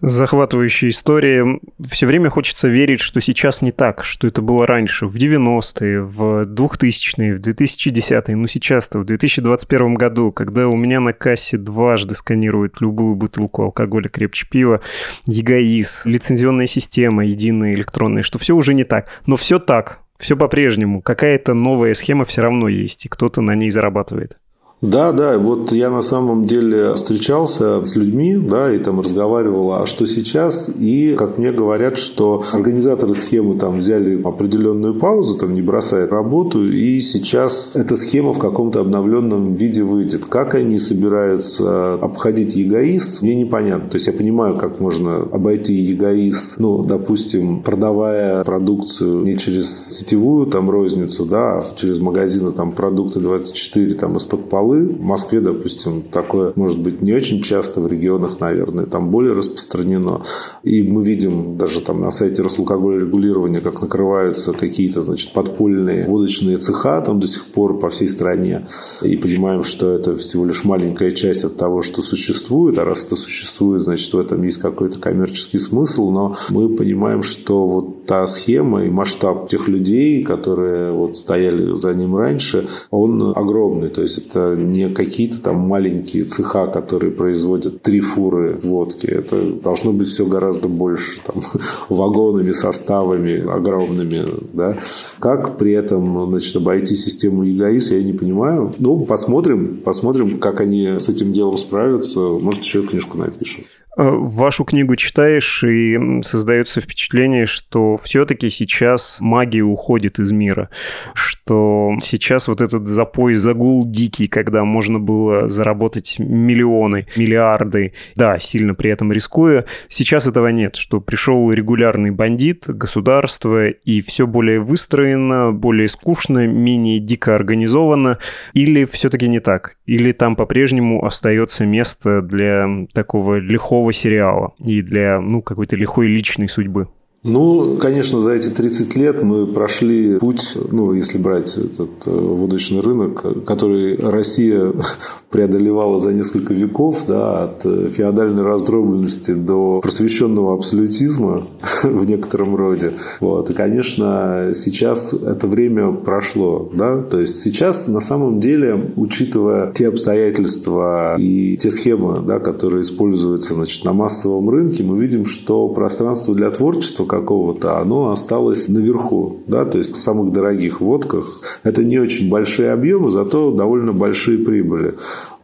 Захватывающая 0.00 0.90
история. 0.90 1.58
Все 1.82 2.06
время 2.06 2.30
хочется 2.30 2.68
верить, 2.68 3.00
что 3.00 3.20
сейчас 3.20 3.62
не 3.62 3.72
так, 3.72 4.04
что 4.04 4.28
это 4.28 4.42
было 4.42 4.64
раньше, 4.64 5.06
в 5.06 5.16
90-е, 5.16 6.02
в 6.02 6.44
2000-е, 6.44 7.34
в 7.34 7.40
2010-е, 7.40 8.36
ну 8.36 8.46
сейчас-то, 8.46 9.00
в 9.00 9.04
2021 9.04 9.94
году, 9.94 10.30
когда 10.30 10.68
у 10.68 10.76
меня 10.76 11.00
на 11.00 11.12
кассе 11.12 11.56
дважды 11.56 12.14
сканируют 12.14 12.80
любую 12.80 13.16
бутылку 13.16 13.64
алкоголя 13.64 14.08
крепче 14.08 14.46
пива, 14.48 14.80
ЕГАИС, 15.26 16.02
лицензионная 16.04 16.66
система 16.66 17.26
единая 17.26 17.74
электронная, 17.74 18.22
что 18.22 18.38
все 18.38 18.54
уже 18.54 18.74
не 18.74 18.84
так. 18.84 19.08
Но 19.26 19.36
все 19.36 19.58
так, 19.58 19.98
все 20.16 20.36
по-прежнему. 20.36 21.02
Какая-то 21.02 21.54
новая 21.54 21.94
схема 21.94 22.24
все 22.24 22.42
равно 22.42 22.68
есть, 22.68 23.06
и 23.06 23.08
кто-то 23.08 23.40
на 23.40 23.56
ней 23.56 23.70
зарабатывает. 23.70 24.36
Да, 24.80 25.10
да, 25.10 25.38
вот 25.38 25.72
я 25.72 25.90
на 25.90 26.02
самом 26.02 26.46
деле 26.46 26.94
встречался 26.94 27.84
с 27.84 27.96
людьми, 27.96 28.36
да, 28.36 28.72
и 28.72 28.78
там 28.78 29.00
разговаривал, 29.00 29.72
а 29.72 29.86
что 29.86 30.06
сейчас, 30.06 30.70
и, 30.78 31.16
как 31.18 31.36
мне 31.36 31.50
говорят, 31.50 31.98
что 31.98 32.44
организаторы 32.52 33.16
схемы 33.16 33.58
там 33.58 33.78
взяли 33.78 34.22
определенную 34.22 34.94
паузу, 34.94 35.36
там 35.36 35.52
не 35.54 35.62
бросают 35.62 36.12
работу, 36.12 36.64
и 36.64 37.00
сейчас 37.00 37.74
эта 37.74 37.96
схема 37.96 38.32
в 38.32 38.38
каком-то 38.38 38.80
обновленном 38.80 39.56
виде 39.56 39.82
выйдет. 39.82 40.26
Как 40.26 40.54
они 40.54 40.78
собираются 40.78 41.94
обходить 41.94 42.54
ЕГАИС, 42.54 43.20
мне 43.22 43.34
непонятно. 43.34 43.90
То 43.90 43.96
есть 43.96 44.06
я 44.06 44.12
понимаю, 44.12 44.56
как 44.56 44.78
можно 44.78 45.16
обойти 45.16 45.74
ЕГАИС, 45.74 46.54
ну, 46.58 46.84
допустим, 46.84 47.62
продавая 47.62 48.44
продукцию 48.44 49.22
не 49.22 49.36
через 49.36 49.88
сетевую 49.90 50.46
там 50.46 50.70
розницу, 50.70 51.24
да, 51.24 51.58
а 51.58 51.64
через 51.74 51.98
магазины 51.98 52.52
там 52.52 52.70
продукты 52.70 53.18
24 53.18 53.94
там 53.94 54.16
из-под 54.16 54.48
пола, 54.48 54.67
полы. 54.68 54.88
В 54.88 55.00
Москве, 55.00 55.40
допустим, 55.40 56.02
такое 56.02 56.52
может 56.56 56.78
быть 56.78 57.00
не 57.00 57.12
очень 57.12 57.42
часто, 57.42 57.80
в 57.80 57.86
регионах, 57.86 58.40
наверное, 58.40 58.86
там 58.86 59.10
более 59.10 59.32
распространено. 59.32 60.22
И 60.62 60.82
мы 60.82 61.04
видим 61.04 61.56
даже 61.56 61.80
там 61.80 62.00
на 62.00 62.10
сайте 62.10 62.42
Рослалкоголь 62.42 63.00
регулирования, 63.00 63.60
как 63.60 63.80
накрываются 63.80 64.52
какие-то, 64.52 65.02
значит, 65.02 65.32
подпольные 65.32 66.06
водочные 66.06 66.58
цеха 66.58 67.00
там 67.00 67.20
до 67.20 67.26
сих 67.26 67.46
пор 67.46 67.78
по 67.78 67.88
всей 67.88 68.08
стране. 68.08 68.66
И 69.02 69.16
понимаем, 69.16 69.62
что 69.62 69.90
это 69.90 70.16
всего 70.16 70.44
лишь 70.44 70.64
маленькая 70.64 71.10
часть 71.12 71.44
от 71.44 71.56
того, 71.56 71.82
что 71.82 72.02
существует. 72.02 72.78
А 72.78 72.84
раз 72.84 73.06
это 73.06 73.16
существует, 73.16 73.82
значит, 73.82 74.12
в 74.12 74.18
этом 74.18 74.42
есть 74.42 74.58
какой-то 74.58 74.98
коммерческий 74.98 75.58
смысл. 75.58 76.10
Но 76.10 76.36
мы 76.50 76.68
понимаем, 76.68 77.22
что 77.22 77.66
вот 77.66 78.06
та 78.06 78.26
схема 78.26 78.84
и 78.84 78.90
масштаб 78.90 79.48
тех 79.48 79.68
людей, 79.68 80.22
которые 80.22 80.92
вот 80.92 81.16
стояли 81.16 81.74
за 81.74 81.94
ним 81.94 82.16
раньше, 82.16 82.68
он 82.90 83.32
огромный. 83.36 83.88
То 83.88 84.02
есть 84.02 84.18
это 84.18 84.57
не 84.58 84.88
какие-то 84.88 85.40
там 85.40 85.56
маленькие 85.56 86.24
цеха, 86.24 86.66
которые 86.66 87.12
производят 87.12 87.82
три 87.82 88.00
фуры 88.00 88.58
водки. 88.62 89.06
Это 89.06 89.52
должно 89.52 89.92
быть 89.92 90.08
все 90.08 90.26
гораздо 90.26 90.68
больше. 90.68 91.20
Там, 91.24 91.42
вагонами, 91.88 92.52
составами 92.52 93.48
огромными. 93.48 94.24
Да? 94.52 94.76
Как 95.18 95.56
при 95.56 95.72
этом 95.72 96.30
значит, 96.30 96.56
обойти 96.56 96.94
систему 96.94 97.44
ЕГАИС, 97.44 97.90
я 97.92 98.02
не 98.02 98.12
понимаю. 98.12 98.74
Ну, 98.78 99.04
посмотрим, 99.04 99.80
посмотрим, 99.84 100.38
как 100.38 100.60
они 100.60 100.98
с 100.98 101.08
этим 101.08 101.32
делом 101.32 101.58
справятся. 101.58 102.20
Может, 102.20 102.62
еще 102.62 102.82
книжку 102.82 103.18
напишем. 103.18 103.64
Э, 103.98 104.10
вашу 104.10 104.64
книгу 104.64 104.94
читаешь, 104.94 105.64
и 105.64 106.22
создается 106.22 106.80
впечатление, 106.80 107.46
что 107.46 107.96
все-таки 107.96 108.48
сейчас 108.48 109.18
магия 109.20 109.62
уходит 109.62 110.20
из 110.20 110.30
мира, 110.30 110.70
что 111.14 111.94
сейчас 112.00 112.46
вот 112.46 112.60
этот 112.60 112.86
запой, 112.86 113.34
загул 113.34 113.84
дикий, 113.84 114.28
когда 114.28 114.62
можно 114.64 115.00
было 115.00 115.48
заработать 115.48 116.14
миллионы, 116.20 117.08
миллиарды, 117.16 117.92
да, 118.14 118.38
сильно 118.38 118.76
при 118.76 118.92
этом 118.92 119.10
рискуя, 119.10 119.64
сейчас 119.88 120.28
этого 120.28 120.46
нет, 120.48 120.76
что 120.76 121.00
пришел 121.00 121.50
регулярный 121.50 122.12
бандит, 122.12 122.64
государство, 122.68 123.68
и 123.68 124.00
все 124.00 124.28
более 124.28 124.60
выстроено, 124.60 125.52
более 125.52 125.88
скучно, 125.88 126.46
менее 126.46 127.00
дико 127.00 127.34
организовано, 127.34 128.18
или 128.52 128.84
все-таки 128.84 129.26
не 129.26 129.40
так, 129.40 129.74
или 129.86 130.12
там 130.12 130.36
по-прежнему 130.36 131.04
остается 131.04 131.66
место 131.66 132.22
для 132.22 132.86
такого 132.92 133.38
лихого 133.38 133.87
сериала 133.92 134.54
и 134.58 134.82
для 134.82 135.20
ну, 135.20 135.42
какой-то 135.42 135.76
лихой 135.76 136.08
личной 136.08 136.48
судьбы? 136.48 136.88
Ну, 137.28 137.76
конечно, 137.76 138.20
за 138.20 138.32
эти 138.32 138.48
30 138.48 138.96
лет 138.96 139.22
мы 139.22 139.46
прошли 139.46 140.18
путь, 140.18 140.56
ну, 140.70 140.92
если 140.94 141.18
брать 141.18 141.56
этот 141.56 142.06
э, 142.06 142.10
водочный 142.10 142.80
рынок, 142.80 143.44
который 143.44 143.96
Россия 143.96 144.72
преодолевала 145.30 146.00
за 146.00 146.12
несколько 146.12 146.54
веков, 146.54 147.04
да, 147.06 147.44
от 147.44 147.62
феодальной 147.62 148.42
раздробленности 148.42 149.32
до 149.32 149.80
просвещенного 149.82 150.54
абсолютизма 150.54 151.46
в 151.82 152.04
некотором 152.06 152.56
роде. 152.56 152.92
Вот. 153.20 153.50
И, 153.50 153.52
конечно, 153.52 154.52
сейчас 154.54 155.12
это 155.12 155.46
время 155.46 155.92
прошло. 155.92 156.70
Да? 156.72 157.02
То 157.02 157.20
есть 157.20 157.42
сейчас 157.42 157.86
на 157.88 158.00
самом 158.00 158.40
деле, 158.40 158.92
учитывая 158.96 159.72
те 159.72 159.88
обстоятельства 159.88 161.16
и 161.18 161.56
те 161.56 161.70
схемы, 161.70 162.22
да, 162.26 162.38
которые 162.38 162.82
используются 162.82 163.54
значит, 163.54 163.84
на 163.84 163.92
массовом 163.92 164.48
рынке, 164.48 164.82
мы 164.82 164.98
видим, 164.98 165.24
что 165.26 165.68
пространство 165.68 166.34
для 166.34 166.50
творчества 166.50 167.04
какого-то, 167.20 167.78
оно 167.78 168.10
осталось 168.10 168.68
наверху. 168.68 169.40
Да? 169.46 169.64
То 169.64 169.78
есть 169.78 169.94
в 169.96 170.00
самых 170.00 170.32
дорогих 170.32 170.80
водках 170.80 171.40
это 171.62 171.84
не 171.84 171.98
очень 171.98 172.28
большие 172.28 172.72
объемы, 172.72 173.10
зато 173.10 173.52
довольно 173.52 173.92
большие 173.92 174.38
прибыли. 174.38 174.94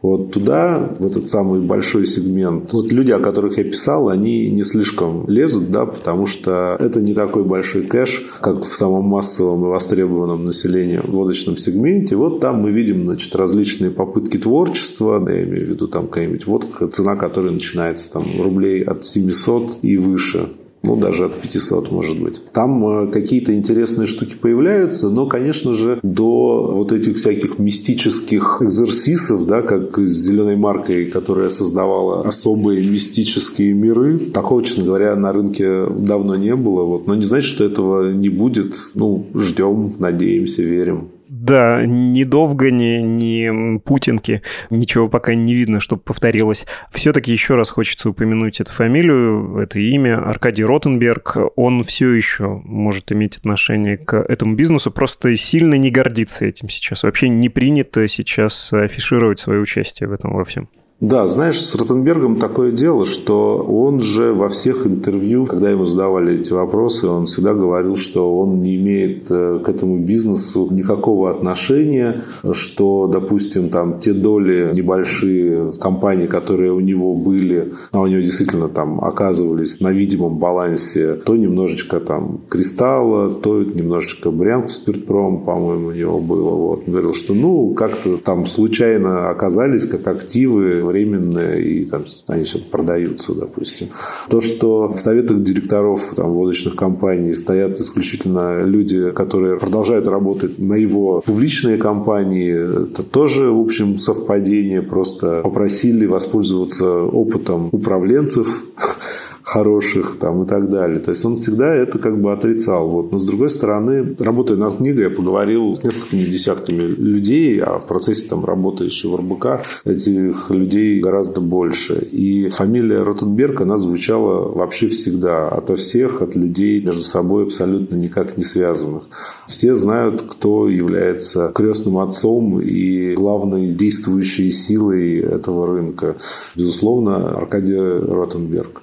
Вот 0.05 0.33
туда, 0.33 0.91
в 0.99 1.05
этот 1.07 1.29
самый 1.29 1.61
большой 1.61 2.05
сегмент, 2.05 2.71
вот 2.73 2.91
люди, 2.91 3.11
о 3.11 3.17
которых 3.17 3.57
я 3.57 3.63
писал, 3.63 4.09
они 4.09 4.51
не 4.51 4.63
слишком 4.63 5.27
лезут, 5.27 5.71
да, 5.71 5.87
потому 5.87 6.27
что 6.27 6.77
это 6.79 7.01
не 7.01 7.15
такой 7.15 7.43
большой 7.43 7.81
кэш, 7.81 8.23
как 8.39 8.61
в 8.61 8.75
самом 8.75 9.05
массовом 9.05 9.65
и 9.65 9.69
востребованном 9.69 10.45
населении 10.45 11.01
водочном 11.03 11.57
сегменте. 11.57 12.15
Вот 12.17 12.39
там 12.39 12.61
мы 12.61 12.71
видим, 12.71 13.05
значит, 13.05 13.35
различные 13.35 13.89
попытки 13.89 14.37
творчества, 14.37 15.19
да, 15.19 15.31
я 15.31 15.43
имею 15.43 15.65
в 15.65 15.69
виду 15.71 15.87
там 15.87 16.05
какая-нибудь 16.05 16.45
водка, 16.45 16.87
цена 16.87 17.15
которой 17.15 17.51
начинается 17.51 18.13
там 18.13 18.25
рублей 18.39 18.83
от 18.83 19.05
700 19.05 19.79
и 19.81 19.97
выше 19.97 20.49
ну, 20.85 20.95
даже 20.95 21.25
от 21.25 21.41
500, 21.41 21.91
может 21.91 22.21
быть. 22.21 22.41
Там 22.51 22.85
э, 22.85 23.11
какие-то 23.11 23.53
интересные 23.53 24.07
штуки 24.07 24.35
появляются, 24.39 25.09
но, 25.09 25.25
конечно 25.27 25.73
же, 25.73 25.99
до 26.03 26.71
вот 26.73 26.91
этих 26.91 27.17
всяких 27.17 27.59
мистических 27.59 28.61
экзорсисов, 28.61 29.45
да, 29.45 29.61
как 29.61 29.97
с 29.97 30.11
зеленой 30.11 30.55
маркой, 30.55 31.05
которая 31.05 31.49
создавала 31.49 32.21
особые 32.27 32.87
мистические 32.89 33.73
миры, 33.73 34.19
такого, 34.19 34.63
честно 34.63 34.83
говоря, 34.83 35.15
на 35.15 35.33
рынке 35.33 35.87
давно 35.87 36.35
не 36.35 36.55
было. 36.55 36.83
Вот. 36.83 37.07
Но 37.07 37.15
не 37.15 37.25
значит, 37.25 37.51
что 37.51 37.63
этого 37.65 38.11
не 38.11 38.29
будет. 38.29 38.75
Ну, 38.93 39.27
ждем, 39.33 39.93
надеемся, 39.99 40.61
верим. 40.61 41.09
Да, 41.27 41.83
ни 41.85 42.23
Довгани, 42.23 43.01
ни 43.01 43.77
Путинки, 43.79 44.41
ничего 44.69 45.09
пока 45.09 45.33
не 45.33 45.53
видно, 45.55 45.79
чтобы 45.79 46.01
повторилось. 46.03 46.65
Все-таки 46.91 47.31
еще 47.31 47.55
раз 47.55 47.69
хочется 47.69 48.09
упомянуть 48.09 48.59
эту 48.59 48.71
фамилию, 48.71 49.57
это 49.57 49.79
имя, 49.79 50.19
Аркадий 50.23 50.63
Ротенберг. 50.63 51.37
Он 51.55 51.83
все 51.83 52.11
еще 52.11 52.61
может 52.63 53.11
иметь 53.11 53.37
отношение 53.37 53.97
к 53.97 54.15
этому 54.17 54.55
бизнесу, 54.55 54.91
просто 54.91 55.35
сильно 55.35 55.75
не 55.75 55.89
гордится 55.89 56.45
этим 56.45 56.69
сейчас. 56.69 57.03
Вообще 57.03 57.27
не 57.27 57.49
принято 57.49 58.07
сейчас 58.07 58.71
афишировать 58.71 59.39
свое 59.39 59.59
участие 59.59 60.09
в 60.09 60.13
этом 60.13 60.33
во 60.33 60.43
всем. 60.43 60.69
Да, 61.01 61.27
знаешь, 61.27 61.59
с 61.59 61.75
Ротенбергом 61.75 62.37
такое 62.37 62.71
дело, 62.71 63.05
что 63.05 63.57
он 63.57 63.99
же 63.99 64.33
во 64.33 64.47
всех 64.47 64.87
интервью, 64.87 65.45
когда 65.45 65.69
ему 65.69 65.83
задавали 65.83 66.39
эти 66.39 66.53
вопросы, 66.53 67.09
он 67.09 67.25
всегда 67.25 67.53
говорил, 67.53 67.97
что 67.97 68.39
он 68.39 68.61
не 68.61 68.77
имеет 68.77 69.27
э, 69.29 69.59
к 69.59 69.67
этому 69.67 69.99
бизнесу 69.99 70.69
никакого 70.71 71.29
отношения, 71.31 72.23
что, 72.53 73.07
допустим, 73.07 73.67
там 73.67 73.99
те 73.99 74.13
доли 74.13 74.71
небольшие 74.73 75.73
компаний, 75.81 76.27
которые 76.27 76.71
у 76.71 76.79
него 76.79 77.13
были, 77.13 77.73
а 77.91 77.99
у 77.99 78.07
него 78.07 78.21
действительно 78.21 78.69
там 78.69 79.03
оказывались 79.03 79.81
на 79.81 79.91
видимом 79.91 80.37
балансе, 80.37 81.15
то 81.15 81.35
немножечко 81.35 81.99
там 81.99 82.39
Кристалла, 82.47 83.31
то 83.31 83.63
немножечко 83.63 84.31
Брянск 84.31 84.77
Спиртпром, 84.77 85.43
по-моему, 85.43 85.87
у 85.87 85.91
него 85.91 86.19
было. 86.19 86.51
Вот. 86.51 86.83
Он 86.87 86.93
говорил, 86.93 87.13
что 87.13 87.33
ну 87.33 87.73
как-то 87.73 88.15
там 88.15 88.45
случайно 88.45 89.29
оказались 89.29 89.85
как 89.85 90.07
активы 90.07 90.84
временное, 90.85 91.57
и 91.57 91.85
там 91.85 92.03
они 92.27 92.45
сейчас 92.45 92.61
продаются, 92.61 93.33
допустим. 93.33 93.89
То, 94.29 94.41
что 94.41 94.87
в 94.87 94.99
советах 94.99 95.43
директоров 95.43 96.13
там, 96.15 96.31
водочных 96.31 96.75
компаний 96.75 97.33
стоят 97.33 97.79
исключительно 97.79 98.63
люди, 98.63 99.11
которые 99.11 99.59
продолжают 99.59 100.07
работать 100.07 100.59
на 100.59 100.75
его 100.75 101.21
публичные 101.25 101.77
компании, 101.77 102.85
это 102.85 103.03
тоже, 103.03 103.51
в 103.51 103.59
общем, 103.59 103.97
совпадение. 103.97 104.81
Просто 104.81 105.41
попросили 105.41 106.05
воспользоваться 106.05 107.01
опытом 107.01 107.69
управленцев 107.71 108.65
хороших 109.45 110.17
там 110.19 110.43
и 110.43 110.47
так 110.47 110.69
далее. 110.69 110.99
То 110.99 111.11
есть 111.11 111.23
он 111.23 111.37
всегда 111.37 111.73
это 111.73 111.99
как 111.99 112.19
бы 112.19 112.33
отрицал. 112.33 112.89
Вот. 112.89 113.11
Но 113.11 113.19
с 113.19 113.23
другой 113.23 113.49
стороны, 113.49 114.15
работая 114.19 114.57
над 114.57 114.77
книгой, 114.77 115.03
я 115.05 115.09
поговорил 115.09 115.75
с 115.75 115.83
несколькими 115.83 116.25
десятками 116.25 116.81
людей, 116.81 117.61
а 117.61 117.77
в 117.77 117.85
процессе 117.85 118.27
там 118.27 118.43
работы 118.43 118.85
еще 118.85 119.07
в 119.07 119.15
РБК 119.15 119.61
этих 119.85 120.49
людей 120.49 120.99
гораздо 120.99 121.41
больше. 121.41 121.95
И 122.11 122.49
фамилия 122.49 123.03
Ротенберг, 123.03 123.61
она 123.61 123.77
звучала 123.77 124.51
вообще 124.51 124.87
всегда. 124.87 125.47
Ото 125.47 125.75
всех, 125.75 126.23
от 126.23 126.35
людей 126.35 126.81
между 126.81 127.03
собой 127.03 127.43
абсолютно 127.43 127.95
никак 127.95 128.37
не 128.37 128.43
связанных. 128.43 129.03
Все 129.47 129.75
знают, 129.75 130.23
кто 130.23 130.67
является 130.67 131.51
крестным 131.53 131.99
отцом 131.99 132.59
и 132.59 133.13
главной 133.13 133.67
действующей 133.67 134.51
силой 134.51 135.19
этого 135.19 135.67
рынка. 135.67 136.15
Безусловно, 136.55 137.37
Аркадий 137.37 137.77
Ротенберг. 137.77 138.81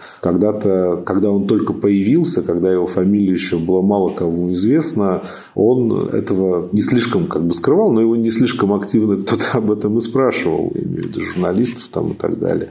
Когда-то, 0.53 1.03
когда 1.05 1.31
он 1.31 1.47
только 1.47 1.73
появился, 1.73 2.43
когда 2.43 2.73
его 2.73 2.87
фамилия 2.87 3.33
еще 3.33 3.59
была 3.59 3.83
мало 3.83 4.11
кому 4.11 4.53
известна, 4.53 5.23
он 5.55 6.09
этого 6.09 6.69
не 6.73 6.83
слишком 6.83 7.27
как 7.27 7.45
бы 7.45 7.55
скрывал, 7.55 7.93
но 7.93 8.01
его 8.01 8.17
не 8.17 8.31
слишком 8.31 8.73
активно 8.73 9.17
кто-то 9.17 9.45
об 9.55 9.71
этом 9.71 9.99
и 9.99 10.01
спрашивал, 10.01 10.73
я 10.75 10.83
имею 10.83 11.03
в 11.03 11.07
виду 11.07 11.21
журналистов 11.21 11.88
там 11.91 12.12
и 12.12 12.15
так 12.15 12.38
далее. 12.38 12.71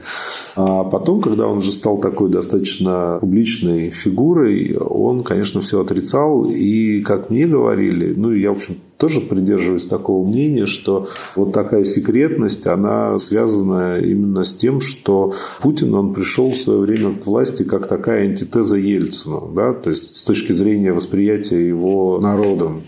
А 0.56 0.84
потом, 0.84 1.20
когда 1.20 1.46
он 1.46 1.58
уже 1.58 1.72
стал 1.72 1.98
такой 1.98 2.30
достаточно 2.30 3.18
публичной 3.20 3.90
фигурой, 3.90 4.76
он, 4.76 5.22
конечно, 5.22 5.60
все 5.60 5.80
отрицал. 5.80 6.44
И, 6.44 7.00
как 7.02 7.30
мне 7.30 7.46
говорили, 7.46 8.14
ну, 8.16 8.32
я, 8.32 8.52
в 8.52 8.56
общем, 8.56 8.76
тоже 9.02 9.20
придерживаюсь 9.20 9.84
такого 9.86 10.24
мнения, 10.24 10.66
что 10.66 11.08
вот 11.34 11.52
такая 11.52 11.82
секретность, 11.82 12.68
она 12.68 13.18
связана 13.18 13.98
именно 13.98 14.44
с 14.44 14.54
тем, 14.54 14.80
что 14.80 15.34
Путин, 15.60 15.92
он 15.94 16.14
пришел 16.14 16.52
в 16.52 16.56
свое 16.56 16.78
время 16.78 17.14
к 17.14 17.26
власти 17.26 17.64
как 17.72 17.88
такая 17.88 18.24
антитеза 18.24 18.76
Ельцину, 18.76 19.50
да, 19.56 19.72
то 19.72 19.88
есть 19.88 20.16
с 20.16 20.22
точки 20.24 20.52
зрения 20.52 20.92
восприятия 20.92 21.66
его 21.66 22.20
народом. 22.20 22.82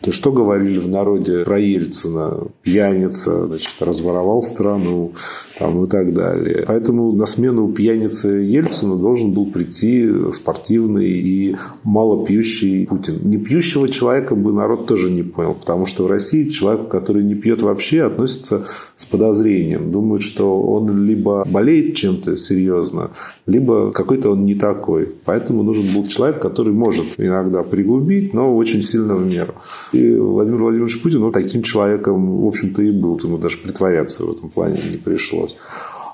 То 0.00 0.10
есть, 0.10 0.18
что 0.18 0.30
говорили 0.30 0.78
в 0.78 0.88
народе 0.88 1.44
про 1.44 1.58
Ельцина? 1.58 2.38
Пьяница, 2.62 3.46
значит, 3.46 3.74
разворовал 3.80 4.42
страну 4.42 5.12
там, 5.58 5.84
и 5.84 5.88
так 5.88 6.12
далее. 6.12 6.64
Поэтому 6.66 7.12
на 7.12 7.26
смену 7.26 7.68
пьяницы 7.72 8.28
Ельцина 8.28 8.96
должен 8.96 9.32
был 9.32 9.46
прийти 9.46 10.08
спортивный 10.32 11.08
и 11.08 11.56
малопьющий 11.82 12.86
Путин. 12.86 13.20
Не 13.24 13.38
пьющего 13.38 13.88
человека 13.88 14.34
бы 14.34 14.52
народ 14.52 14.86
тоже 14.86 15.10
не 15.10 15.22
понял, 15.22 15.54
потому 15.54 15.86
что 15.86 16.04
в 16.04 16.06
России 16.08 16.48
человек, 16.48 16.88
который 16.88 17.24
не 17.24 17.34
пьет 17.34 17.62
вообще, 17.62 18.02
относится 18.02 18.64
с 18.96 19.04
подозрением. 19.06 19.90
Думают, 19.90 20.22
что 20.22 20.60
он 20.60 21.04
либо 21.04 21.44
болеет 21.50 21.96
чем-то 21.96 22.36
серьезно, 22.36 23.10
либо 23.46 23.92
какой-то 23.92 24.30
он 24.30 24.44
не 24.44 24.54
такой. 24.54 25.08
Поэтому 25.24 25.62
нужен 25.62 25.92
был 25.94 26.06
человек, 26.06 26.40
который 26.40 26.72
может 26.72 27.06
иногда 27.18 27.62
пригубить, 27.62 28.34
но 28.34 28.54
очень 28.54 28.82
сильно 28.82 29.14
в 29.14 29.26
меру. 29.26 29.54
И 29.92 30.14
Владимир 30.14 30.58
Владимирович 30.58 31.02
Путин 31.02 31.20
ну, 31.20 31.30
таким 31.30 31.62
человеком, 31.62 32.40
в 32.40 32.46
общем-то, 32.46 32.82
и 32.82 32.90
был. 32.90 33.18
Ему 33.22 33.38
даже 33.38 33.58
притворяться 33.58 34.24
в 34.24 34.30
этом 34.30 34.50
плане 34.50 34.80
не 34.90 34.96
пришлось. 34.96 35.56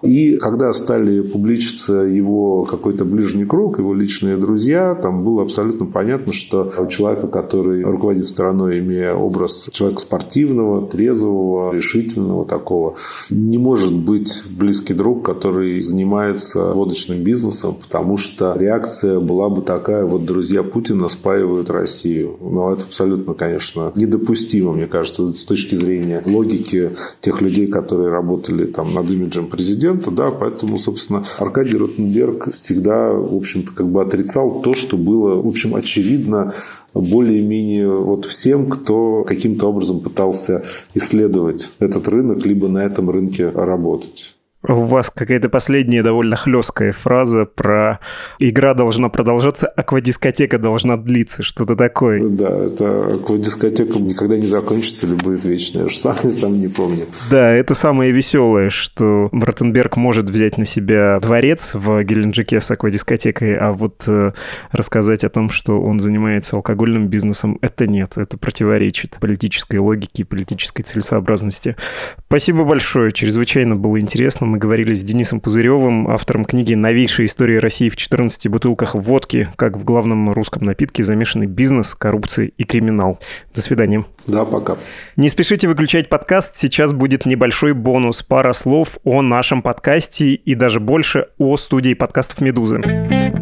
И 0.02 0.36
когда 0.36 0.72
стали 0.72 1.20
публичиться 1.20 1.94
его 2.02 2.64
какой-то 2.64 3.04
ближний 3.04 3.44
круг, 3.44 3.78
его 3.78 3.94
личные 3.94 4.36
друзья, 4.36 4.94
там 4.94 5.24
было 5.24 5.42
абсолютно 5.42 5.86
понятно, 5.86 6.32
что 6.32 6.72
у 6.78 6.86
человека, 6.86 7.28
который 7.28 7.82
руководит 7.84 8.26
страной, 8.26 8.80
имея 8.80 9.14
образ 9.14 9.68
человека 9.70 10.00
спортивного, 10.00 10.86
трезвого, 10.86 11.72
решительного 11.72 12.44
такого, 12.44 12.96
не 13.30 13.58
может 13.58 13.92
быть 13.92 14.42
близкий 14.50 14.94
друг, 14.94 15.24
который 15.24 15.78
занимается 15.80 16.72
водочным 16.72 17.22
бизнесом, 17.22 17.76
потому 17.80 18.16
что 18.16 18.54
реакция 18.58 19.20
была 19.20 19.48
бы 19.48 19.62
такая, 19.62 20.04
вот 20.04 20.24
друзья 20.24 20.62
Путина 20.62 21.08
спаивают 21.08 21.70
Россию. 21.70 22.36
Но 22.40 22.72
это 22.72 22.84
абсолютно, 22.84 23.34
конечно, 23.34 23.92
недопустимо, 23.94 24.72
мне 24.72 24.86
кажется, 24.86 25.32
с 25.32 25.44
точки 25.44 25.76
зрения 25.76 26.22
логики 26.26 26.90
тех 27.20 27.40
людей, 27.40 27.66
которые 27.66 28.10
работали 28.10 28.66
там 28.66 28.92
над 28.94 29.10
имиджем 29.10 29.46
президента, 29.46 29.91
президента, 29.92 30.10
да, 30.10 30.30
поэтому, 30.30 30.78
собственно, 30.78 31.24
Аркадий 31.38 31.76
Ротенберг 31.76 32.50
всегда, 32.52 33.12
в 33.12 33.34
общем-то, 33.34 33.72
как 33.72 33.88
бы 33.88 34.02
отрицал 34.02 34.62
то, 34.62 34.74
что 34.74 34.96
было, 34.96 35.40
в 35.40 35.46
общем, 35.46 35.74
очевидно 35.74 36.54
более-менее 36.94 37.88
вот 37.88 38.26
всем, 38.26 38.68
кто 38.68 39.24
каким-то 39.24 39.68
образом 39.68 40.00
пытался 40.00 40.64
исследовать 40.94 41.70
этот 41.78 42.08
рынок, 42.08 42.44
либо 42.44 42.68
на 42.68 42.84
этом 42.84 43.10
рынке 43.10 43.48
работать. 43.48 44.34
У 44.66 44.82
вас 44.84 45.10
какая-то 45.10 45.48
последняя 45.48 46.04
довольно 46.04 46.36
хлесткая 46.36 46.92
фраза 46.92 47.46
про 47.46 47.98
«игра 48.38 48.74
должна 48.74 49.08
продолжаться, 49.08 49.66
аквадискотека 49.66 50.58
должна 50.58 50.96
длиться», 50.96 51.42
что-то 51.42 51.74
такое. 51.74 52.22
Да, 52.28 52.66
это 52.66 53.14
аквадискотека 53.14 53.98
никогда 53.98 54.36
не 54.36 54.46
закончится 54.46 55.06
или 55.06 55.14
будет 55.14 55.44
вечная, 55.44 55.82
я 55.82 55.88
же 55.88 55.96
сам, 55.96 56.16
сам 56.30 56.60
не 56.60 56.68
помню. 56.68 57.06
Да, 57.28 57.50
это 57.50 57.74
самое 57.74 58.12
веселое, 58.12 58.70
что 58.70 59.28
Ротенберг 59.32 59.96
может 59.96 60.30
взять 60.30 60.58
на 60.58 60.64
себя 60.64 61.18
дворец 61.20 61.72
в 61.74 62.04
Геленджике 62.04 62.60
с 62.60 62.70
аквадискотекой, 62.70 63.56
а 63.56 63.72
вот 63.72 64.04
э, 64.06 64.30
рассказать 64.70 65.24
о 65.24 65.28
том, 65.28 65.50
что 65.50 65.80
он 65.80 65.98
занимается 65.98 66.54
алкогольным 66.54 67.08
бизнесом, 67.08 67.58
это 67.62 67.88
нет, 67.88 68.12
это 68.16 68.38
противоречит 68.38 69.16
политической 69.20 69.78
логике 69.78 70.22
и 70.22 70.24
политической 70.24 70.82
целесообразности. 70.82 71.74
Спасибо 72.28 72.62
большое, 72.62 73.10
чрезвычайно 73.10 73.74
было 73.74 73.98
интересно 73.98 74.51
мы 74.52 74.58
говорили 74.58 74.92
с 74.92 75.02
Денисом 75.02 75.40
Пузыревым, 75.40 76.08
автором 76.08 76.44
книги 76.44 76.74
«Новейшая 76.74 77.24
история 77.24 77.58
России 77.58 77.88
в 77.88 77.96
14 77.96 78.48
бутылках 78.48 78.94
водки. 78.94 79.48
Как 79.56 79.78
в 79.78 79.84
главном 79.84 80.30
русском 80.30 80.62
напитке 80.66 81.02
замешаны 81.02 81.44
бизнес, 81.46 81.94
коррупция 81.94 82.50
и 82.54 82.64
криминал». 82.64 83.18
До 83.54 83.62
свидания. 83.62 84.04
Да, 84.26 84.44
пока. 84.44 84.76
Не 85.16 85.30
спешите 85.30 85.68
выключать 85.68 86.10
подкаст. 86.10 86.54
Сейчас 86.56 86.92
будет 86.92 87.24
небольшой 87.24 87.72
бонус. 87.72 88.22
Пара 88.22 88.52
слов 88.52 88.98
о 89.04 89.22
нашем 89.22 89.62
подкасте 89.62 90.34
и 90.34 90.54
даже 90.54 90.80
больше 90.80 91.28
о 91.38 91.56
студии 91.56 91.94
подкастов 91.94 92.42
«Медузы». 92.42 93.41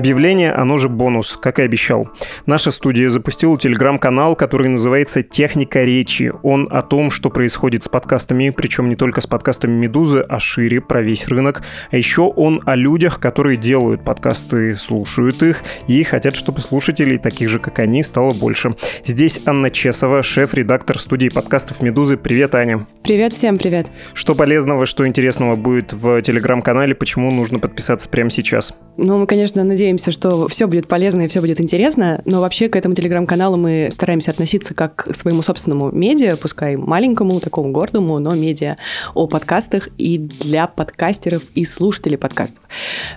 Объявление, 0.00 0.52
оно 0.52 0.78
же 0.78 0.88
бонус, 0.88 1.38
как 1.38 1.58
и 1.58 1.62
обещал. 1.62 2.08
Наша 2.46 2.70
студия 2.70 3.10
запустила 3.10 3.58
телеграм-канал, 3.58 4.34
который 4.34 4.70
называется 4.70 5.22
«Техника 5.22 5.84
речи». 5.84 6.32
Он 6.42 6.66
о 6.70 6.80
том, 6.80 7.10
что 7.10 7.28
происходит 7.28 7.84
с 7.84 7.88
подкастами, 7.88 8.48
причем 8.48 8.88
не 8.88 8.96
только 8.96 9.20
с 9.20 9.26
подкастами 9.26 9.72
«Медузы», 9.72 10.24
а 10.26 10.40
шире, 10.40 10.80
про 10.80 11.02
весь 11.02 11.28
рынок. 11.28 11.60
А 11.90 11.98
еще 11.98 12.22
он 12.22 12.62
о 12.64 12.76
людях, 12.76 13.20
которые 13.20 13.58
делают 13.58 14.02
подкасты, 14.02 14.74
слушают 14.74 15.42
их 15.42 15.62
и 15.86 16.02
хотят, 16.02 16.34
чтобы 16.34 16.62
слушателей, 16.62 17.18
таких 17.18 17.50
же, 17.50 17.58
как 17.58 17.78
они, 17.78 18.02
стало 18.02 18.32
больше. 18.32 18.76
Здесь 19.04 19.40
Анна 19.44 19.68
Чесова, 19.70 20.22
шеф-редактор 20.22 20.98
студии 20.98 21.28
подкастов 21.28 21.82
«Медузы». 21.82 22.16
Привет, 22.16 22.54
Аня. 22.54 22.86
Привет 23.04 23.34
всем, 23.34 23.58
привет. 23.58 23.88
Что 24.14 24.34
полезного, 24.34 24.86
что 24.86 25.06
интересного 25.06 25.56
будет 25.56 25.92
в 25.92 26.22
телеграм-канале, 26.22 26.94
почему 26.94 27.30
нужно 27.30 27.58
подписаться 27.58 28.08
прямо 28.08 28.30
сейчас? 28.30 28.72
Ну, 28.96 29.18
мы, 29.18 29.26
конечно, 29.26 29.62
надеемся, 29.62 29.89
что 29.98 30.48
все 30.48 30.66
будет 30.66 30.88
полезно 30.88 31.22
и 31.22 31.28
все 31.28 31.40
будет 31.40 31.60
интересно, 31.60 32.22
но 32.24 32.40
вообще 32.40 32.68
к 32.68 32.76
этому 32.76 32.94
телеграм-каналу 32.94 33.56
мы 33.56 33.88
стараемся 33.90 34.30
относиться 34.30 34.74
как 34.74 34.94
к 34.96 35.14
своему 35.14 35.42
собственному 35.42 35.90
медиа, 35.90 36.36
пускай 36.36 36.76
маленькому, 36.76 37.40
такому 37.40 37.72
гордому, 37.72 38.18
но 38.18 38.34
медиа 38.34 38.76
о 39.14 39.26
подкастах 39.26 39.88
и 39.98 40.18
для 40.18 40.66
подкастеров 40.66 41.42
и 41.54 41.64
слушателей 41.64 42.18
подкастов. 42.18 42.62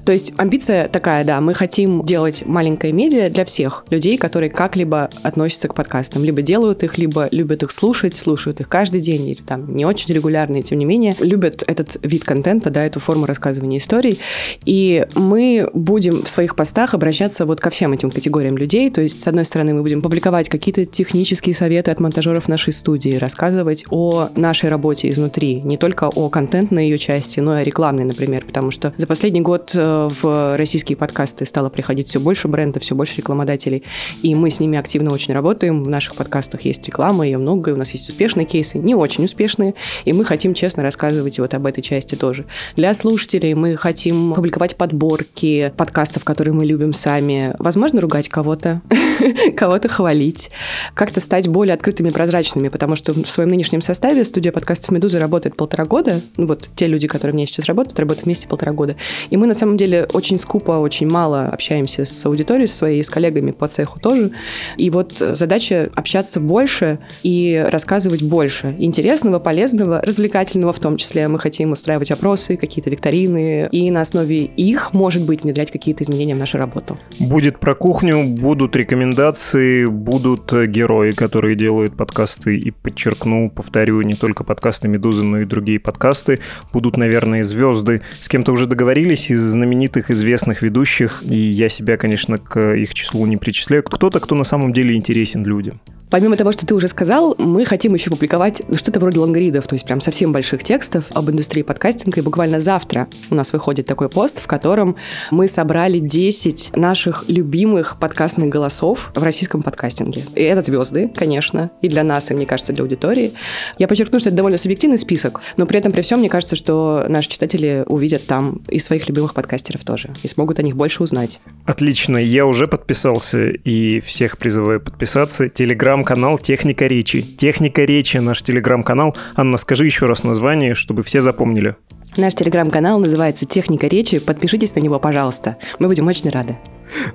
То 0.06 0.12
есть 0.12 0.34
амбиция 0.38 0.88
такая, 0.88 1.24
да, 1.24 1.42
мы 1.42 1.54
хотим 1.54 2.06
делать 2.06 2.46
маленькое 2.46 2.94
медиа 2.94 3.30
для 3.30 3.46
всех 3.46 3.86
людей, 3.90 4.18
которые 4.18 4.50
как-либо 4.50 5.10
относятся 5.24 5.68
к 5.68 5.76
подкастам, 5.76 6.24
либо 6.24 6.42
делают 6.42 6.84
их, 6.84 6.98
либо 6.98 7.28
любят 7.32 7.64
их 7.64 7.72
слушать, 7.72 8.16
слушают 8.18 8.60
их 8.60 8.70
каждый 8.70 9.02
день, 9.02 9.28
или 9.28 9.42
там 9.42 9.76
не 9.76 9.86
очень 9.86 10.14
регулярно, 10.14 10.58
и 10.58 10.64
тем 10.64 10.80
не 10.80 10.86
менее 10.86 11.16
любят 11.20 11.64
этот 11.68 11.98
вид 12.02 12.24
контента, 12.24 12.70
да, 12.70 12.86
эту 12.86 13.00
форму 13.00 13.26
рассказывания 13.26 13.78
историй. 13.78 14.20
И 14.66 15.06
мы 15.16 15.70
будем 15.74 16.24
в 16.24 16.30
своих 16.30 16.56
постах 16.64 16.94
обращаться 16.94 17.46
вот 17.46 17.60
ко 17.60 17.70
всем 17.70 17.92
этим 17.92 18.10
категориям 18.10 18.58
людей. 18.58 18.90
То 18.90 19.02
есть, 19.02 19.20
с 19.20 19.28
одной 19.28 19.44
стороны, 19.44 19.74
мы 19.74 19.82
будем 19.82 20.02
публиковать 20.02 20.48
какие-то 20.48 20.86
технические 20.86 21.54
советы 21.54 21.92
от 21.92 22.00
монтажеров 22.00 22.48
нашей 22.48 22.72
студии, 22.72 23.18
рассказывать 23.18 23.84
о 23.90 24.30
нашей 24.38 24.70
работе 24.70 25.10
изнутри, 25.10 25.60
не 25.62 25.76
только 25.76 26.06
о 26.08 26.30
контентной 26.30 26.86
ее 26.86 26.98
части, 26.98 27.42
но 27.42 27.58
и 27.58 27.62
о 27.62 27.64
рекламной, 27.66 28.06
например, 28.06 28.46
потому 28.46 28.72
что 28.72 28.94
за 28.96 29.08
последний 29.08 29.42
год 29.42 29.72
э, 29.76 30.10
в 30.22 30.56
российские 30.56 30.96
подкасты 30.96 31.46
стало 31.46 31.68
приходить 31.68 32.08
все 32.08 32.22
больше 32.22 32.48
брендов, 32.48 32.84
все 32.84 32.96
больше 32.96 33.18
рекламодателей, 33.18 33.84
и 34.22 34.34
мы 34.34 34.50
с 34.50 34.62
ними 34.62 34.78
активно 34.78 35.12
очень 35.12 35.34
работаем. 35.34 35.84
В 35.84 35.90
наших 35.90 36.16
подкастах 36.16 36.62
есть 36.62 36.88
реклама, 36.88 37.26
ее 37.26 37.40
много, 37.40 37.72
и 37.72 37.74
у 37.74 37.78
нас 37.78 37.92
есть 37.92 38.08
успешные 38.08 38.46
кейсы, 38.46 38.78
не 38.78 38.96
очень 38.96 39.26
успешные, 39.26 39.74
и 40.06 40.14
мы 40.14 40.24
хотим 40.24 40.54
честно 40.54 40.82
рассказывать 40.82 41.40
вот 41.40 41.54
об 41.56 41.66
этой 41.66 41.82
части 41.82 42.16
тоже. 42.16 42.46
Для 42.78 42.94
слушателей 42.94 43.54
мы 43.54 43.76
хотим 43.76 44.34
публиковать 44.34 44.78
подборки 44.78 45.74
подкастов, 45.76 46.24
которые 46.24 46.53
которые 46.54 46.60
мы 46.60 46.66
любим 46.66 46.94
сами. 46.94 47.56
Возможно, 47.60 48.02
ругать 48.02 48.30
кого-то, 48.30 48.82
кого-то 49.56 49.90
хвалить, 49.90 50.52
как-то 50.94 51.20
стать 51.20 51.48
более 51.48 51.74
открытыми 51.74 52.10
и 52.10 52.12
прозрачными, 52.12 52.70
потому 52.70 52.96
что 52.96 53.14
в 53.14 53.28
своем 53.28 53.50
нынешнем 53.50 53.82
составе 53.82 54.24
студия 54.24 54.52
подкастов 54.52 54.92
«Медуза» 54.92 55.20
работает 55.20 55.56
полтора 55.56 55.86
года. 55.86 56.22
Ну, 56.38 56.48
вот 56.48 56.70
те 56.76 56.88
люди, 56.88 57.08
которые 57.08 57.34
мне 57.34 57.46
сейчас 57.46 57.66
работают, 57.66 58.00
работают 58.00 58.26
вместе 58.26 58.48
полтора 58.48 58.72
года. 58.72 58.96
И 59.32 59.38
мы, 59.38 59.48
на 59.48 59.54
самом 59.54 59.78
деле, 59.78 60.08
очень 60.14 60.38
скупо, 60.38 60.74
очень 60.80 61.08
мало 61.08 61.46
общаемся 61.46 62.06
с 62.06 62.26
аудиторией 62.26 62.68
своей, 62.68 63.04
с 63.04 63.10
коллегами 63.10 63.52
по 63.52 63.68
цеху 63.68 64.00
тоже. 64.00 64.32
И 64.78 64.90
вот 64.90 65.14
задача 65.18 65.90
общаться 65.96 66.40
больше 66.40 67.00
и 67.24 67.66
рассказывать 67.70 68.22
больше 68.22 68.76
интересного, 68.80 69.40
полезного, 69.40 70.02
развлекательного 70.02 70.74
в 70.74 70.80
том 70.80 70.98
числе. 70.98 71.28
Мы 71.28 71.40
хотим 71.40 71.72
устраивать 71.72 72.12
опросы, 72.12 72.58
какие-то 72.58 72.90
викторины, 72.90 73.68
и 73.72 73.92
на 73.92 74.02
основе 74.02 74.46
их, 74.46 74.94
может 74.94 75.26
быть, 75.26 75.44
внедрять 75.44 75.72
какие-то 75.72 76.04
изменения 76.04 76.36
в 76.36 76.43
нашу 76.44 76.58
работу. 76.58 77.00
Будет 77.20 77.60
про 77.60 77.74
кухню, 77.76 78.24
будут 78.24 78.76
рекомендации, 78.76 79.86
будут 79.86 80.52
герои, 80.52 81.12
которые 81.12 81.56
делают 81.56 81.96
подкасты, 81.96 82.58
и 82.58 82.72
подчеркну, 82.72 83.50
повторю, 83.50 84.02
не 84.02 84.14
только 84.14 84.44
подкасты 84.44 84.88
«Медузы», 84.88 85.24
но 85.24 85.40
и 85.40 85.46
другие 85.46 85.80
подкасты. 85.80 86.40
Будут, 86.74 86.98
наверное, 86.98 87.44
звезды. 87.44 88.02
С 88.20 88.28
кем-то 88.28 88.52
уже 88.52 88.66
договорились 88.66 89.32
из 89.32 89.42
знаменитых, 89.42 90.12
известных 90.12 90.62
ведущих, 90.62 91.24
и 91.24 91.36
я 91.36 91.70
себя, 91.70 91.98
конечно, 91.98 92.38
к 92.38 92.74
их 92.74 92.94
числу 92.94 93.26
не 93.26 93.38
причисляю. 93.38 93.84
Кто-то, 93.84 94.20
кто 94.20 94.36
на 94.36 94.44
самом 94.44 94.74
деле 94.74 94.96
интересен 94.96 95.46
людям. 95.46 95.80
Помимо 96.10 96.38
того, 96.38 96.52
что 96.52 96.66
ты 96.66 96.76
уже 96.76 96.88
сказал, 96.88 97.36
мы 97.38 97.66
хотим 97.66 97.94
еще 97.94 98.10
публиковать 98.10 98.62
что-то 98.76 99.00
вроде 99.00 99.20
лонгридов, 99.20 99.68
то 99.68 99.74
есть 99.74 99.86
прям 99.86 100.00
совсем 100.00 100.32
больших 100.32 100.64
текстов 100.64 101.06
об 101.12 101.30
индустрии 101.30 101.64
подкастинга. 101.64 102.20
И 102.20 102.24
буквально 102.24 102.60
завтра 102.60 103.08
у 103.32 103.36
нас 103.36 103.52
выходит 103.52 103.88
такой 103.88 104.10
пост, 104.10 104.40
в 104.40 104.48
котором 104.48 104.96
мы 105.32 105.48
собрали 105.48 106.00
10 106.00 106.72
наших 106.76 107.26
любимых 107.28 107.98
подкастных 108.00 108.50
голосов 108.50 109.12
в 109.16 109.24
российском 109.24 109.62
подкастинге. 109.62 110.24
И 110.36 110.44
это 110.44 110.62
звезды, 110.62 111.12
конечно, 111.16 111.72
и 111.82 111.88
для 111.88 112.04
нас, 112.04 112.30
и, 112.30 112.34
мне 112.36 112.46
кажется, 112.46 112.74
для 112.74 112.84
аудитории. 112.84 113.34
Я 113.80 113.88
подчеркну, 113.88 114.20
что 114.20 114.30
это 114.30 114.38
довольно 114.38 114.58
субъективный 114.58 114.98
список, 114.98 115.42
но 115.58 115.66
при 115.66 115.80
этом 115.80 115.92
при 115.92 116.02
всем 116.02 116.20
мне 116.20 116.30
кажется, 116.30 116.56
что 116.56 117.06
наши 117.08 117.30
читатели 117.30 117.84
увидят 117.88 118.26
там 118.28 118.62
и 118.68 118.80
своих 118.80 119.08
любимых 119.08 119.34
подкастеров 119.34 119.84
тоже, 119.84 120.10
и 120.22 120.28
смогут 120.28 120.60
о 120.60 120.64
них 120.64 120.76
больше 120.76 121.02
узнать. 121.02 121.40
Отлично, 121.66 122.18
я 122.18 122.46
уже 122.46 122.68
подписался, 122.68 123.48
и 123.48 124.00
всех 124.00 124.38
призываю 124.38 124.80
подписаться. 124.80 125.50
Телеграм 125.50 126.03
телеграм-канал 126.04 126.38
«Техника 126.38 126.88
речи». 126.88 127.22
«Техника 127.22 127.86
речи»— 127.86 128.18
наш 128.20 128.42
телеграм-канал. 128.42 129.16
Анна, 129.36 129.58
скажи 129.58 129.86
еще 129.86 130.06
раз 130.06 130.24
название, 130.24 130.74
чтобы 130.74 131.02
все 131.02 131.22
запомнили. 131.22 131.76
Наш 132.18 132.36
телеграм-канал 132.36 133.00
называется 133.00 133.46
«Техника 133.46 133.88
речи». 133.88 134.20
Подпишитесь 134.20 134.76
на 134.76 134.82
него, 134.82 135.00
пожалуйста. 135.00 135.58
Мы 135.80 135.88
будем 135.88 136.08
очень 136.08 136.30
рады. 136.30 136.58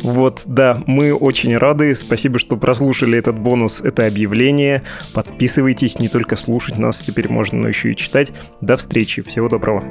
Вот, 0.03 0.43
да, 0.47 0.82
мы 0.86 1.14
очень 1.14 1.57
рады. 1.57 1.95
Спасибо, 1.95 2.39
что 2.39 2.57
прослушали 2.57 3.18
этот 3.18 3.39
бонус, 3.39 3.82
это 3.82 4.07
объявление. 4.07 4.82
Подписывайтесь, 5.12 5.99
не 5.99 6.09
только 6.09 6.34
слушать 6.36 6.78
нас 6.78 7.01
теперь 7.01 7.28
можно, 7.28 7.59
но 7.59 7.68
еще 7.68 7.93
и 7.93 7.97
читать. 7.97 8.32
До 8.62 8.76
встречи, 8.76 9.22
всего 9.22 9.49
доброго. 9.49 9.84